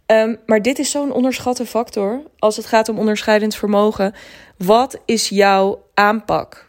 [0.07, 4.13] Um, maar dit is zo'n onderschatte factor als het gaat om onderscheidend vermogen.
[4.57, 6.67] Wat is jouw aanpak?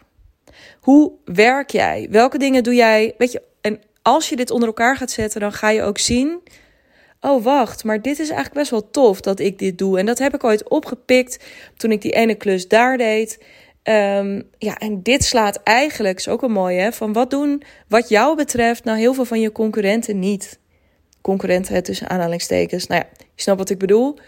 [0.80, 2.08] Hoe werk jij?
[2.10, 3.14] Welke dingen doe jij?
[3.18, 6.42] Weet je, en als je dit onder elkaar gaat zetten, dan ga je ook zien.
[7.20, 9.98] Oh, wacht, maar dit is eigenlijk best wel tof dat ik dit doe.
[9.98, 11.44] En dat heb ik ooit opgepikt
[11.76, 13.44] toen ik die ene klus daar deed.
[13.82, 18.36] Um, ja, en dit slaat eigenlijk, is ook een mooie, van wat doen wat jou
[18.36, 20.58] betreft nou heel veel van je concurrenten niet.
[21.26, 22.86] Concurrenten tussen aanhalingstekens.
[22.86, 24.18] Nou ja, je snapt wat ik bedoel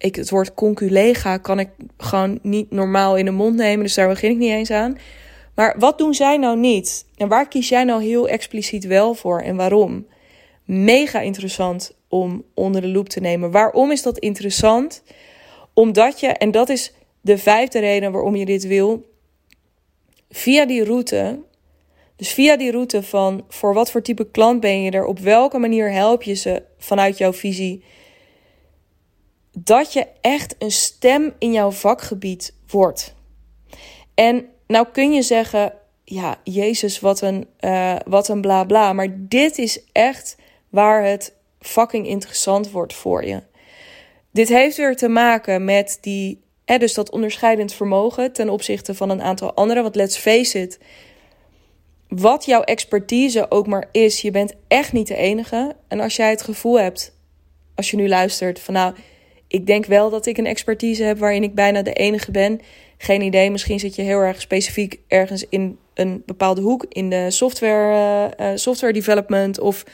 [0.00, 3.84] ik, het woord conculega kan ik gewoon niet normaal in de mond nemen.
[3.84, 4.98] Dus daar begin ik niet eens aan.
[5.54, 7.06] Maar wat doen zij nou niet?
[7.16, 10.06] En waar kies jij nou heel expliciet wel voor en waarom?
[10.64, 13.50] Mega interessant om onder de loep te nemen.
[13.50, 15.02] Waarom is dat interessant?
[15.74, 19.04] Omdat je, en dat is de vijfde reden waarom je dit wil,
[20.30, 21.38] via die route,
[22.20, 25.58] dus via die route van voor wat voor type klant ben je er, op welke
[25.58, 27.84] manier help je ze vanuit jouw visie
[29.52, 33.14] dat je echt een stem in jouw vakgebied wordt.
[34.14, 35.72] En nou kun je zeggen,
[36.04, 38.92] ja, Jezus, wat een, uh, wat een bla bla.
[38.92, 40.36] Maar dit is echt
[40.68, 43.42] waar het fucking interessant wordt voor je.
[44.30, 49.22] Dit heeft weer te maken met die, dus dat onderscheidend vermogen ten opzichte van een
[49.22, 49.82] aantal anderen.
[49.82, 50.78] Want let's face it,
[52.10, 55.76] wat jouw expertise ook maar is, je bent echt niet de enige.
[55.88, 57.16] En als jij het gevoel hebt,
[57.74, 58.94] als je nu luistert, van nou,
[59.46, 62.60] ik denk wel dat ik een expertise heb waarin ik bijna de enige ben.
[62.98, 67.30] Geen idee, misschien zit je heel erg specifiek ergens in een bepaalde hoek in de
[67.30, 69.84] software, uh, software development of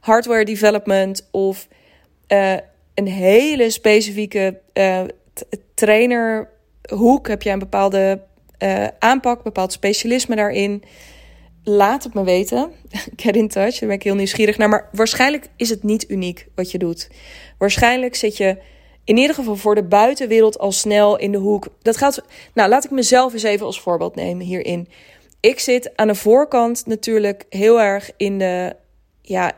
[0.00, 1.68] hardware development of
[2.28, 2.54] uh,
[2.94, 5.00] een hele specifieke uh,
[5.74, 7.28] trainerhoek.
[7.28, 8.22] Heb jij een bepaalde
[8.98, 10.82] aanpak, bepaald specialisme daarin?
[11.64, 12.72] Laat het me weten.
[13.16, 14.68] Get in touch, daar ben ik heel nieuwsgierig naar.
[14.68, 17.10] Maar waarschijnlijk is het niet uniek wat je doet.
[17.58, 18.58] Waarschijnlijk zit je
[19.04, 21.66] in ieder geval voor de buitenwereld al snel in de hoek.
[21.82, 22.22] Dat gaat.
[22.54, 24.88] Nou, laat ik mezelf eens even als voorbeeld nemen hierin.
[25.40, 28.76] Ik zit aan de voorkant natuurlijk heel erg in de.
[29.22, 29.52] Ja,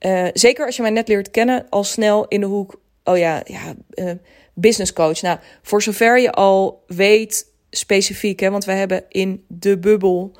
[0.00, 2.80] uh, zeker als je mij net leert kennen, al snel in de hoek.
[3.04, 4.10] Oh ja, ja, uh,
[4.54, 5.22] business coach.
[5.22, 10.32] Nou, voor zover je al weet specifiek, hè, want we hebben in de bubbel.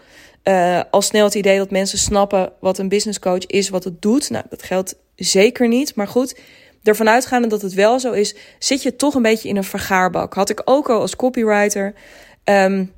[0.48, 4.02] Uh, al snel het idee dat mensen snappen wat een business coach is, wat het
[4.02, 4.30] doet.
[4.30, 5.94] Nou, dat geldt zeker niet.
[5.94, 6.38] Maar goed,
[6.82, 10.34] ervan uitgaande dat het wel zo is, zit je toch een beetje in een vergaarbak.
[10.34, 11.94] Had ik ook al als copywriter.
[12.44, 12.92] Um,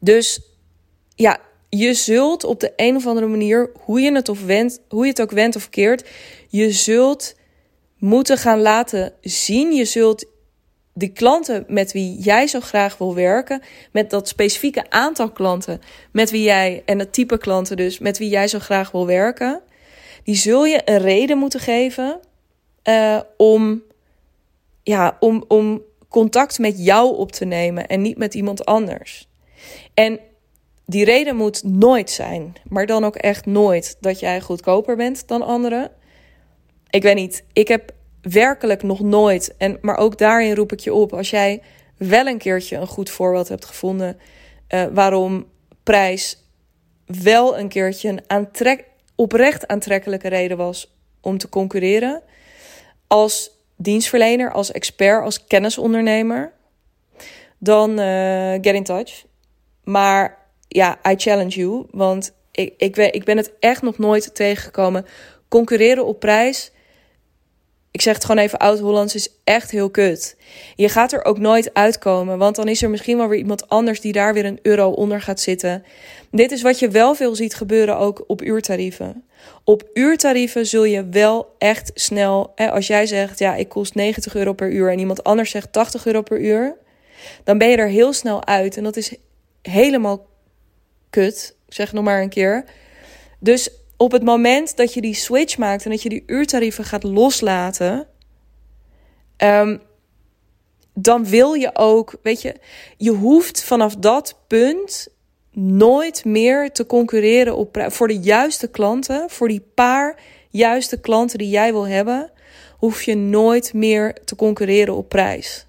[0.00, 0.40] dus
[1.14, 5.04] ja, je zult op de een of andere manier, hoe je het, of wendt, hoe
[5.04, 6.08] je het ook wendt of keert,
[6.48, 7.34] je zult
[7.98, 9.72] moeten gaan laten zien.
[9.72, 10.24] Je zult
[10.98, 15.80] de klanten met wie jij zo graag wil werken, met dat specifieke aantal klanten
[16.12, 19.60] met wie jij en het type klanten dus met wie jij zo graag wil werken,
[20.24, 22.20] die zul je een reden moeten geven
[22.84, 23.82] uh, om,
[24.82, 29.28] ja, om, om contact met jou op te nemen en niet met iemand anders.
[29.94, 30.20] En
[30.86, 35.42] die reden moet nooit zijn, maar dan ook echt nooit dat jij goedkoper bent dan
[35.42, 35.90] anderen.
[36.90, 37.94] Ik weet niet, ik heb
[38.30, 41.62] werkelijk nog nooit, en, maar ook daarin roep ik je op, als jij
[41.96, 44.18] wel een keertje een goed voorbeeld hebt gevonden
[44.68, 45.46] uh, waarom
[45.82, 46.38] prijs
[47.06, 48.84] wel een keertje een aantrek,
[49.14, 52.22] oprecht aantrekkelijke reden was om te concurreren,
[53.06, 56.52] als dienstverlener, als expert, als kennisondernemer,
[57.58, 59.24] dan uh, get in touch.
[59.84, 65.06] Maar ja, I challenge you, want ik, ik, ik ben het echt nog nooit tegengekomen.
[65.48, 66.72] Concurreren op prijs.
[67.96, 70.36] Ik zeg het gewoon even oud-Hollands, is echt heel kut.
[70.74, 74.00] Je gaat er ook nooit uitkomen, want dan is er misschien wel weer iemand anders
[74.00, 75.84] die daar weer een euro onder gaat zitten.
[76.30, 79.24] Dit is wat je wel veel ziet gebeuren ook op uurtarieven.
[79.64, 84.52] Op uurtarieven zul je wel echt snel, als jij zegt, ja, ik kost 90 euro
[84.52, 86.76] per uur en iemand anders zegt 80 euro per uur,
[87.44, 88.76] dan ben je er heel snel uit.
[88.76, 89.14] En dat is
[89.62, 90.26] helemaal
[91.10, 92.64] kut, ik zeg nog maar een keer.
[93.38, 97.02] Dus op het moment dat je die switch maakt en dat je die uurtarieven gaat
[97.02, 98.06] loslaten,
[99.36, 99.80] um,
[100.94, 102.54] dan wil je ook, weet je,
[102.96, 105.08] je hoeft vanaf dat punt
[105.52, 110.18] nooit meer te concurreren op voor de juiste klanten, voor die paar
[110.50, 112.30] juiste klanten die jij wil hebben,
[112.78, 115.66] hoef je nooit meer te concurreren op prijs.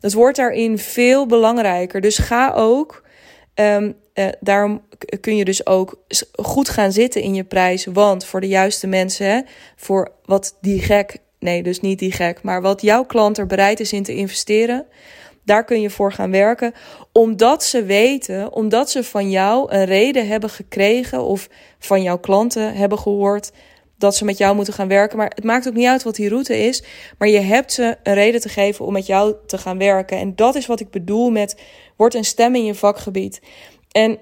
[0.00, 2.00] Dat wordt daarin veel belangrijker.
[2.00, 3.02] Dus ga ook
[3.60, 3.94] um,
[4.40, 4.82] daarom
[5.20, 7.84] kun je dus ook goed gaan zitten in je prijs.
[7.84, 9.46] Want voor de juiste mensen,
[9.76, 13.80] voor wat die gek, nee, dus niet die gek, maar wat jouw klant er bereid
[13.80, 14.86] is in te investeren,
[15.44, 16.74] daar kun je voor gaan werken.
[17.12, 22.74] Omdat ze weten, omdat ze van jou een reden hebben gekregen of van jouw klanten
[22.74, 23.52] hebben gehoord
[24.00, 25.18] dat ze met jou moeten gaan werken.
[25.18, 26.82] Maar het maakt ook niet uit wat die route is.
[27.18, 30.18] Maar je hebt ze een reden te geven om met jou te gaan werken.
[30.18, 31.60] En dat is wat ik bedoel met
[31.96, 33.40] word een stem in je vakgebied.
[33.92, 34.18] En,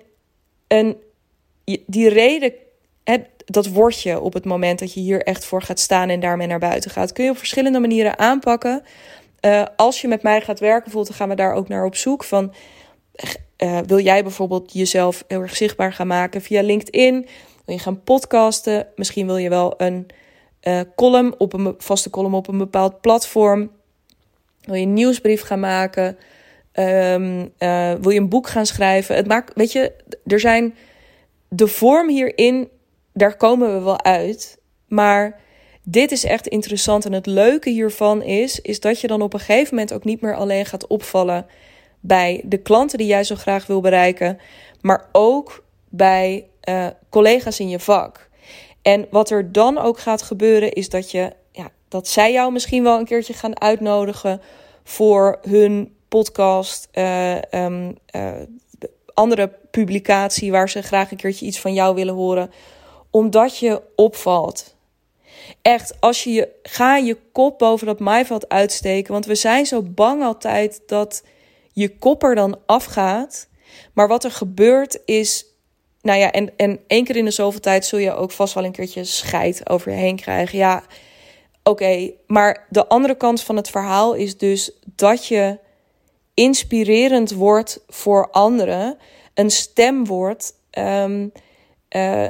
[0.66, 0.96] en
[1.86, 2.52] die reden,
[3.44, 6.46] dat word je op het moment dat je hier echt voor gaat staan en daarmee
[6.46, 7.12] naar buiten gaat.
[7.12, 8.82] Kun je op verschillende manieren aanpakken.
[9.40, 12.24] Uh, als je met mij gaat werken, dan gaan we daar ook naar op zoek.
[12.24, 12.54] Van,
[13.58, 17.28] uh, wil jij bijvoorbeeld jezelf heel erg zichtbaar gaan maken via LinkedIn?
[17.68, 18.86] Wil je gaan podcasten?
[18.96, 20.06] Misschien wil je wel een
[20.62, 23.70] uh, column op een vaste column op een bepaald platform.
[24.60, 26.18] Wil je een nieuwsbrief gaan maken?
[26.72, 29.16] Um, uh, wil je een boek gaan schrijven?
[29.16, 29.92] Het maakt, weet je,
[30.26, 30.74] er zijn
[31.48, 32.68] de vorm hierin,
[33.12, 34.58] daar komen we wel uit.
[34.86, 35.40] Maar
[35.82, 37.04] dit is echt interessant.
[37.04, 40.20] En het leuke hiervan is, is dat je dan op een gegeven moment ook niet
[40.20, 41.46] meer alleen gaat opvallen
[42.00, 44.38] bij de klanten die jij zo graag wil bereiken,
[44.80, 48.28] maar ook bij uh, collega's in je vak.
[48.82, 52.82] En wat er dan ook gaat gebeuren, is dat je, ja, dat zij jou misschien
[52.82, 54.40] wel een keertje gaan uitnodigen
[54.84, 58.32] voor hun podcast, uh, um, uh,
[59.14, 62.50] andere publicatie waar ze graag een keertje iets van jou willen horen,
[63.10, 64.76] omdat je opvalt.
[65.62, 69.82] Echt, als je je, ga je kop boven dat maaiveld uitsteken, want we zijn zo
[69.82, 71.22] bang altijd dat
[71.72, 73.48] je kop er dan afgaat.
[73.92, 75.46] Maar wat er gebeurt is,
[76.02, 78.64] nou ja, en, en één keer in de zoveel tijd zul je ook vast wel
[78.64, 80.58] een keertje scheid over je heen krijgen.
[80.58, 80.82] Ja,
[81.62, 85.58] oké, maar de andere kant van het verhaal is dus dat je
[86.34, 88.98] inspirerend wordt voor anderen,
[89.34, 91.32] een stem wordt, um,
[91.96, 92.28] uh,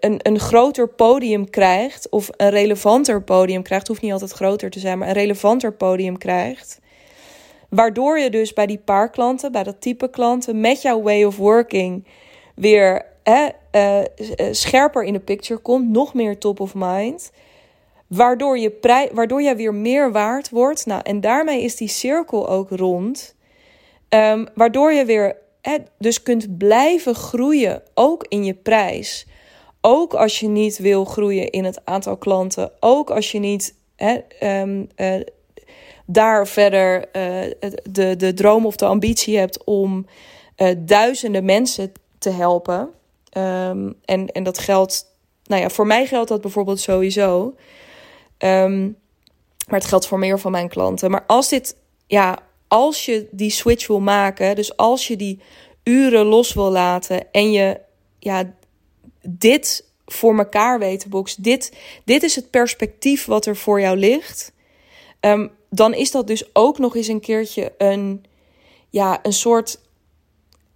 [0.00, 4.78] een, een groter podium krijgt, of een relevanter podium krijgt, hoeft niet altijd groter te
[4.78, 6.78] zijn, maar een relevanter podium krijgt.
[7.68, 11.36] Waardoor je dus bij die paar klanten, bij dat type klanten, met jouw way of
[11.36, 12.06] working
[12.60, 14.04] weer hè, uh,
[14.50, 17.32] scherper in de picture komt, nog meer top of mind.
[18.06, 20.86] Waardoor je, prij waardoor je weer meer waard wordt.
[20.86, 23.34] Nou, en daarmee is die cirkel ook rond.
[24.08, 29.26] Um, waardoor je weer hè, dus kunt blijven groeien, ook in je prijs.
[29.80, 32.72] Ook als je niet wil groeien in het aantal klanten.
[32.80, 34.18] Ook als je niet hè,
[34.60, 35.14] um, uh,
[36.06, 37.08] daar verder
[37.90, 40.06] de, de droom of de ambitie hebt om
[40.78, 42.80] duizenden mensen te helpen.
[43.36, 45.06] Um, en, en dat geldt,
[45.44, 47.54] nou ja, voor mij geldt dat bijvoorbeeld sowieso.
[48.38, 48.98] Um,
[49.66, 51.10] maar het geldt voor meer van mijn klanten.
[51.10, 55.40] Maar als dit, ja, als je die switch wil maken, dus als je die
[55.84, 57.80] uren los wil laten en je,
[58.18, 58.54] ja,
[59.22, 63.96] dit voor elkaar weet te boxen, dit, dit is het perspectief wat er voor jou
[63.96, 64.52] ligt,
[65.20, 68.24] um, dan is dat dus ook nog eens een keertje een,
[68.90, 69.80] ja, een soort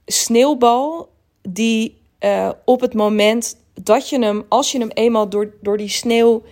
[0.07, 1.13] sneeuwbal
[1.49, 5.89] die uh, op het moment dat je hem, als je hem eenmaal door, door die
[5.89, 6.43] sneeuw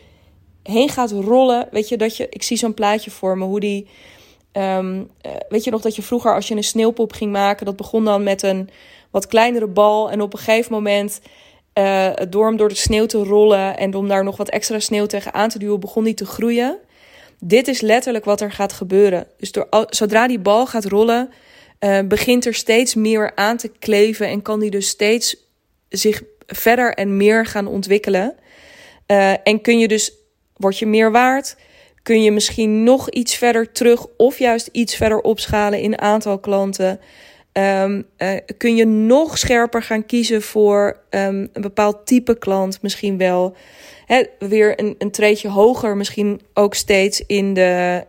[0.63, 3.87] heen gaat rollen, weet je, dat je, ik zie zo'n plaatje voor me, hoe die,
[4.53, 7.77] um, uh, weet je nog dat je vroeger als je een sneeuwpop ging maken, dat
[7.77, 8.69] begon dan met een
[9.11, 11.21] wat kleinere bal en op een gegeven moment
[11.79, 15.07] uh, door hem door de sneeuw te rollen en om daar nog wat extra sneeuw
[15.07, 16.79] tegen aan te duwen, begon die te groeien.
[17.39, 19.27] Dit is letterlijk wat er gaat gebeuren.
[19.39, 21.31] Dus door, zodra die bal gaat rollen,
[21.85, 25.37] uh, begint er steeds meer aan te kleven en kan die dus steeds
[25.89, 28.35] zich verder en meer gaan ontwikkelen.
[29.07, 30.13] Uh, en kun je dus,
[30.57, 31.57] word je meer waard,
[32.03, 37.01] kun je misschien nog iets verder terug of juist iets verder opschalen in aantal klanten.
[37.53, 43.19] Ehm, eh, kun je nog scherper gaan kiezen voor um, een bepaald type klant, misschien
[43.19, 43.57] wel.
[44.07, 48.05] Hè, weer een, een hoger, misschien ook steeds in de,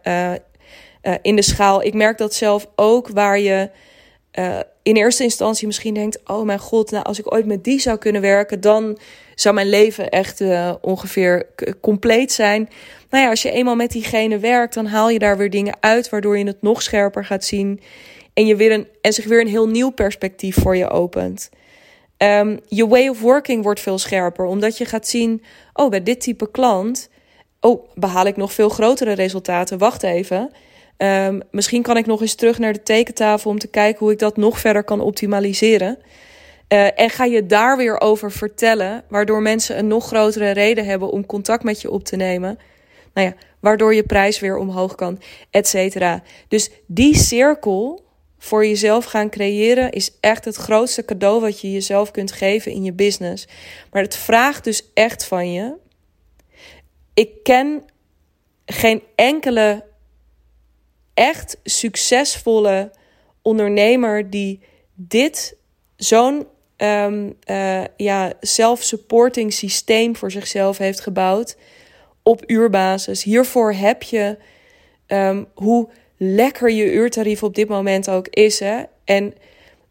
[1.03, 1.83] uh, in de schaal.
[1.83, 3.69] Ik merk dat zelf ook waar je
[4.83, 7.97] in eerste instantie misschien denkt: Oh mijn god, nou, als ik ooit met die zou
[7.97, 8.97] kunnen werken, dan
[9.35, 10.43] zou mijn leven echt
[10.81, 11.45] ongeveer
[11.81, 12.69] compleet zijn.
[13.09, 16.09] Nou ja, als je eenmaal met diegene werkt, dan haal je daar weer dingen uit,
[16.09, 17.81] waardoor je het nog scherper gaat zien.
[18.33, 21.49] En, je weer een, en zich weer een heel nieuw perspectief voor je opent.
[22.17, 25.43] Um, je way of working wordt veel scherper, omdat je gaat zien:
[25.73, 27.09] oh, bij dit type klant,
[27.59, 29.77] oh, behaal ik nog veel grotere resultaten.
[29.77, 30.51] Wacht even.
[31.03, 34.19] Um, misschien kan ik nog eens terug naar de tekentafel om te kijken hoe ik
[34.19, 35.97] dat nog verder kan optimaliseren.
[36.69, 41.09] Uh, en ga je daar weer over vertellen, waardoor mensen een nog grotere reden hebben
[41.09, 42.59] om contact met je op te nemen.
[43.13, 46.23] Nou ja, waardoor je prijs weer omhoog kan, et cetera.
[46.47, 48.05] Dus die cirkel
[48.37, 52.83] voor jezelf gaan creëren is echt het grootste cadeau wat je jezelf kunt geven in
[52.83, 53.47] je business.
[53.91, 55.73] Maar het vraagt dus echt van je.
[57.13, 57.83] Ik ken
[58.65, 59.83] geen enkele
[61.13, 62.91] echt succesvolle
[63.41, 64.61] ondernemer die
[64.93, 65.55] dit
[65.95, 66.47] zo'n
[66.77, 71.57] um, uh, ja, self-supporting systeem voor zichzelf heeft gebouwd
[72.23, 73.23] op uurbasis.
[73.23, 74.37] Hiervoor heb je
[75.07, 78.59] um, hoe lekker je uurtarief op dit moment ook is.
[78.59, 78.83] Hè?
[79.03, 79.33] En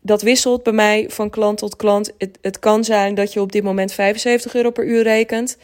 [0.01, 2.13] dat wisselt bij mij van klant tot klant.
[2.19, 5.57] Het, het kan zijn dat je op dit moment 75 euro per uur rekent.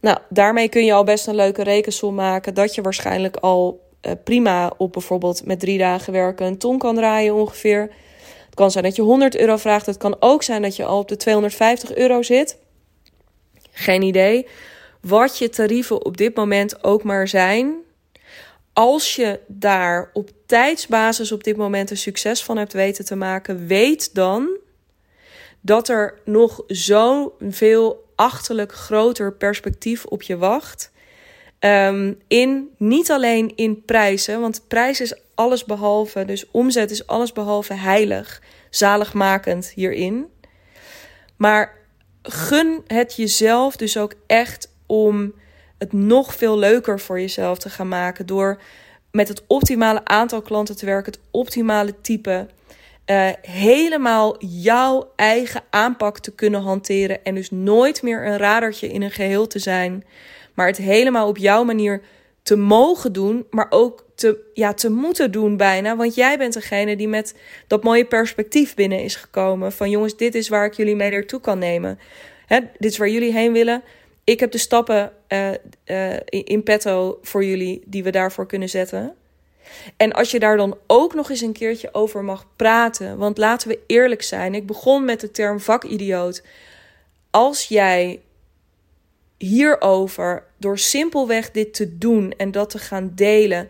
[0.00, 2.54] Nou, daarmee kun je al best een leuke rekensom maken.
[2.54, 3.85] Dat je waarschijnlijk al
[4.24, 7.80] prima op bijvoorbeeld met drie dagen werken een ton kan draaien ongeveer.
[8.46, 9.86] Het kan zijn dat je 100 euro vraagt.
[9.86, 12.58] Het kan ook zijn dat je al op de 250 euro zit.
[13.70, 14.46] Geen idee.
[15.00, 17.84] Wat je tarieven op dit moment ook maar zijn
[18.76, 23.66] als je daar op tijdsbasis op dit moment een succes van hebt weten te maken,
[23.66, 24.48] weet dan
[25.60, 30.90] dat er nog zoveel achterlijk groter perspectief op je wacht.
[31.60, 37.32] Um, in, niet alleen in prijzen, want prijs is alles behalve, dus omzet is alles
[37.32, 40.26] behalve heilig, zaligmakend hierin.
[41.36, 41.78] Maar
[42.22, 45.34] gun het jezelf dus ook echt om
[45.78, 48.26] het nog veel leuker voor jezelf te gaan maken.
[48.26, 48.60] Door
[49.10, 52.46] met het optimale aantal klanten te werken, het optimale type.
[53.06, 57.24] Uh, helemaal jouw eigen aanpak te kunnen hanteren.
[57.24, 60.04] En dus nooit meer een radertje in een geheel te zijn.
[60.56, 62.02] Maar het helemaal op jouw manier
[62.42, 63.46] te mogen doen.
[63.50, 65.96] Maar ook te, ja, te moeten doen bijna.
[65.96, 67.34] Want jij bent degene die met
[67.66, 69.72] dat mooie perspectief binnen is gekomen.
[69.72, 71.98] Van jongens, dit is waar ik jullie mee naartoe kan nemen.
[72.46, 73.82] Hè, dit is waar jullie heen willen
[74.26, 79.14] ik heb de stappen uh, in petto voor jullie die we daarvoor kunnen zetten.
[79.96, 83.68] En als je daar dan ook nog eens een keertje over mag praten, want laten
[83.68, 86.42] we eerlijk zijn, ik begon met de term vakidioot.
[87.30, 88.20] Als jij
[89.36, 93.68] hierover, door simpelweg dit te doen en dat te gaan delen,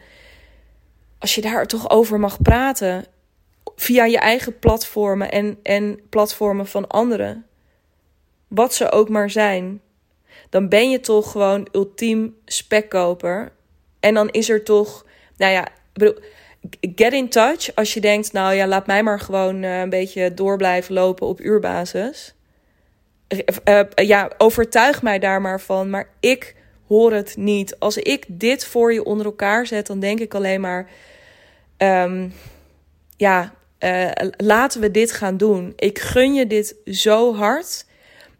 [1.19, 3.05] als je daar toch over mag praten,
[3.77, 7.47] via je eigen platformen en, en platformen van anderen,
[8.49, 9.81] wat ze ook maar zijn,
[10.51, 13.53] dan ben je toch gewoon ultiem spekkoper.
[14.01, 15.05] En dan is er toch,
[15.37, 16.15] nou ja, bedoel,
[16.81, 20.35] get in touch als je denkt, nou ja, laat mij maar gewoon uh, een beetje
[20.35, 22.35] door blijven lopen op uurbasis.
[23.65, 25.91] Uh, ja, overtuig mij daar maar van.
[25.91, 26.56] Maar ik
[26.89, 27.79] hoor het niet.
[27.79, 30.91] Als ik dit voor je onder elkaar zet, dan denk ik alleen maar,
[31.79, 32.33] um,
[33.17, 35.73] ja, uh, laten we dit gaan doen.
[35.77, 37.87] Ik gun je dit zo hard.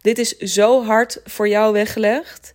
[0.01, 2.53] Dit is zo hard voor jou weggelegd.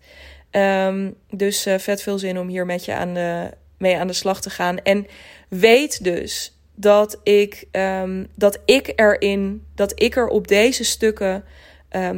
[0.51, 4.13] Um, dus uh, vet veel zin om hier met je aan de, mee aan de
[4.13, 4.79] slag te gaan.
[4.79, 5.07] En
[5.49, 11.45] weet dus dat ik, um, dat ik erin, dat ik er op deze stukken,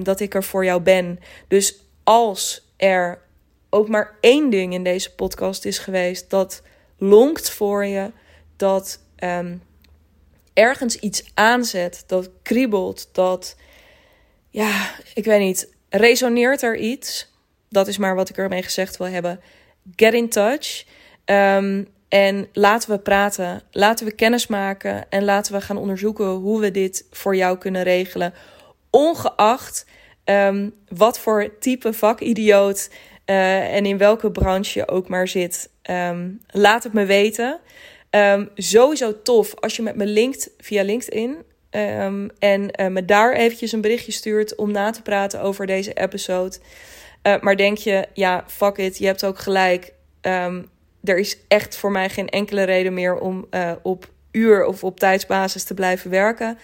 [0.02, 1.20] dat ik er voor jou ben.
[1.48, 3.18] Dus als er
[3.74, 6.62] ook maar één ding in deze podcast is geweest dat
[6.98, 8.10] lonkt voor je,
[8.56, 9.00] dat
[10.52, 13.56] ergens iets aanzet, dat kriebelt, dat
[14.54, 15.74] ja, ik weet niet.
[15.88, 17.32] Resoneert er iets?
[17.68, 19.40] Dat is maar wat ik ermee gezegd wil hebben.
[19.96, 20.84] Get in touch.
[21.24, 23.62] Um, en laten we praten.
[23.70, 25.10] Laten we kennis maken.
[25.10, 28.34] En laten we gaan onderzoeken hoe we dit voor jou kunnen regelen.
[28.90, 29.86] Ongeacht
[30.24, 32.90] um, wat voor type vakidioot
[33.26, 35.70] uh, en in welke branche je ook maar zit.
[35.90, 37.60] Um, laat het me weten.
[38.10, 41.36] Um, sowieso tof als je met me linkt via LinkedIn.
[41.70, 45.92] Um, en uh, me daar eventjes een berichtje stuurt om na te praten over deze
[45.92, 46.56] episode.
[47.26, 49.92] Uh, maar denk je, ja, fuck it, je hebt ook gelijk.
[51.04, 53.48] Er is echt voor mij geen enkele reden meer om
[53.82, 56.58] op uur of op tijdsbasis te blijven werken.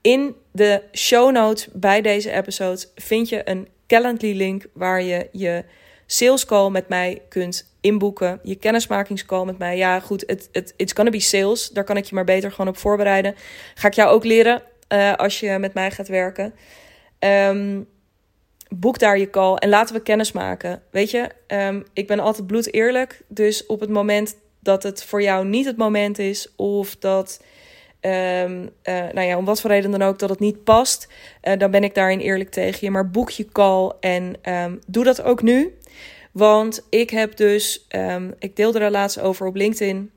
[0.00, 5.64] In de show notes bij deze episode vind je een Calendly link waar je je
[6.06, 8.40] sales call met mij kunt inboeken.
[8.42, 9.76] Je kennismakingscall met mij.
[9.76, 11.68] Ja, goed, het, het, it's gonna be sales.
[11.68, 13.34] Daar kan ik je maar beter gewoon op voorbereiden.
[13.74, 16.54] Ga ik jou ook leren uh, als je met mij gaat werken.
[17.18, 17.86] Um,
[18.68, 20.82] boek daar je call en laten we kennis maken.
[20.90, 23.22] Weet je, um, ik ben altijd bloed eerlijk.
[23.28, 27.42] Dus op het moment dat het voor jou niet het moment is, of dat,
[28.00, 31.08] um, uh, nou ja, om wat voor reden dan ook, dat het niet past,
[31.42, 32.90] uh, dan ben ik daarin eerlijk tegen je.
[32.90, 34.36] Maar boek je call en
[34.86, 35.74] doe dat ook nu.
[36.34, 40.10] Want ik heb dus, um, ik deelde er laatst over op LinkedIn.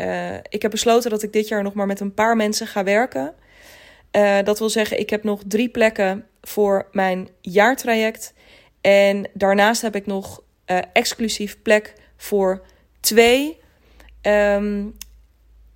[0.00, 2.84] Uh, ik heb besloten dat ik dit jaar nog maar met een paar mensen ga
[2.84, 3.34] werken.
[4.12, 8.34] Uh, dat wil zeggen, ik heb nog drie plekken voor mijn jaartraject.
[8.80, 12.62] En daarnaast heb ik nog uh, exclusief plek voor
[13.00, 13.60] twee
[14.22, 14.96] um,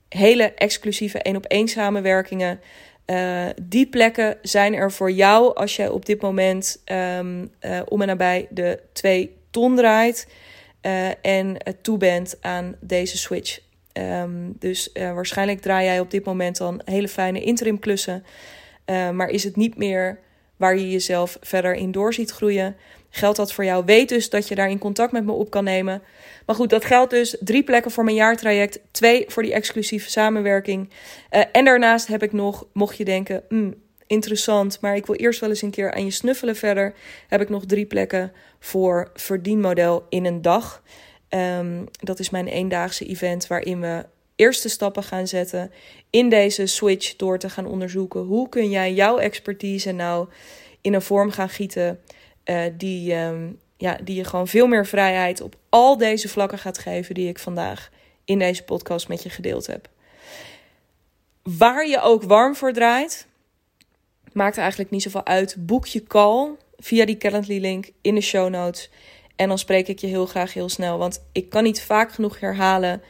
[0.09, 2.61] hele exclusieve één op één samenwerkingen.
[3.63, 7.19] Die plekken zijn er voor jou als je op dit moment uh,
[7.89, 10.29] om en nabij de twee ton draait
[10.83, 13.61] uh, en toe bent aan deze switch.
[13.93, 18.25] Um, dus waarschijnlijk draai jij op dit moment dan hele fijne interim klussen,
[18.87, 20.19] maar is het niet meer
[20.57, 22.77] waar je jezelf verder in door ziet groeien.
[23.11, 23.85] Geldt dat voor jou?
[23.85, 26.03] Weet dus dat je daar in contact met me op kan nemen.
[26.47, 30.91] Maar goed, dat geldt dus drie plekken voor mijn jaartraject, twee voor die exclusieve samenwerking.
[31.53, 33.75] En daarnaast heb ik nog, mocht je denken, mm,
[34.07, 36.95] interessant, maar ik wil eerst wel eens een keer aan je snuffelen verder,
[37.29, 38.33] heb ik nog drie plekken
[38.63, 40.83] voor verdienmodel in een dag.
[41.29, 44.07] Um, dat is mijn eendaagse event waarin we
[44.37, 45.73] eerste stappen gaan zetten
[46.11, 50.29] in deze switch door te gaan onderzoeken hoe kun jij jouw expertise nou
[50.81, 52.01] in een vorm gaan gieten
[52.45, 56.79] uh, die, um, ja, die je gewoon veel meer vrijheid op al deze vlakken gaat
[56.79, 57.91] geven die ik vandaag
[58.25, 59.89] in deze podcast met je gedeeld heb.
[61.43, 63.27] Waar je ook warm voor draait,
[64.33, 65.57] maakt eigenlijk niet zoveel uit.
[65.59, 66.51] Boek je call
[66.83, 68.91] via die Calendly link in de show notes.
[69.37, 70.99] En dan spreek ik je heel graag heel snel.
[70.99, 73.03] Want ik kan niet vaak genoeg herhalen.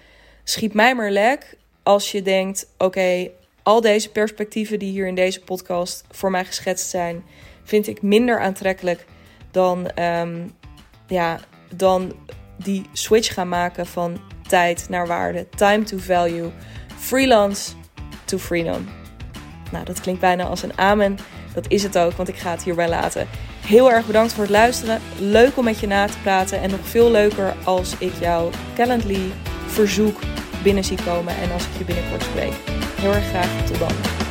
[0.45, 3.31] Schiet mij maar lek als je denkt: oké,
[3.63, 7.25] al deze perspectieven die hier in deze podcast voor mij geschetst zijn,
[7.65, 9.05] vind ik minder aantrekkelijk
[9.51, 10.55] dan, um,
[11.07, 11.41] ja,
[11.75, 12.17] dan
[12.57, 16.51] die switch gaan maken van tijd naar waarde, time to value,
[16.99, 17.73] freelance
[18.25, 18.89] to freedom.
[19.71, 21.19] Nou, dat klinkt bijna als een amen.
[21.55, 23.29] Dat is het ook, want ik ga het hierbij laten.
[23.63, 25.01] Heel erg bedankt voor het luisteren.
[25.19, 26.61] Leuk om met je na te praten.
[26.61, 29.33] En nog veel leuker als ik jouw Calendly
[29.67, 30.21] verzoek
[30.63, 32.53] binnen zie komen en als ik je binnenkort spreek.
[33.01, 33.67] Heel erg graag.
[33.67, 34.22] Tot dan.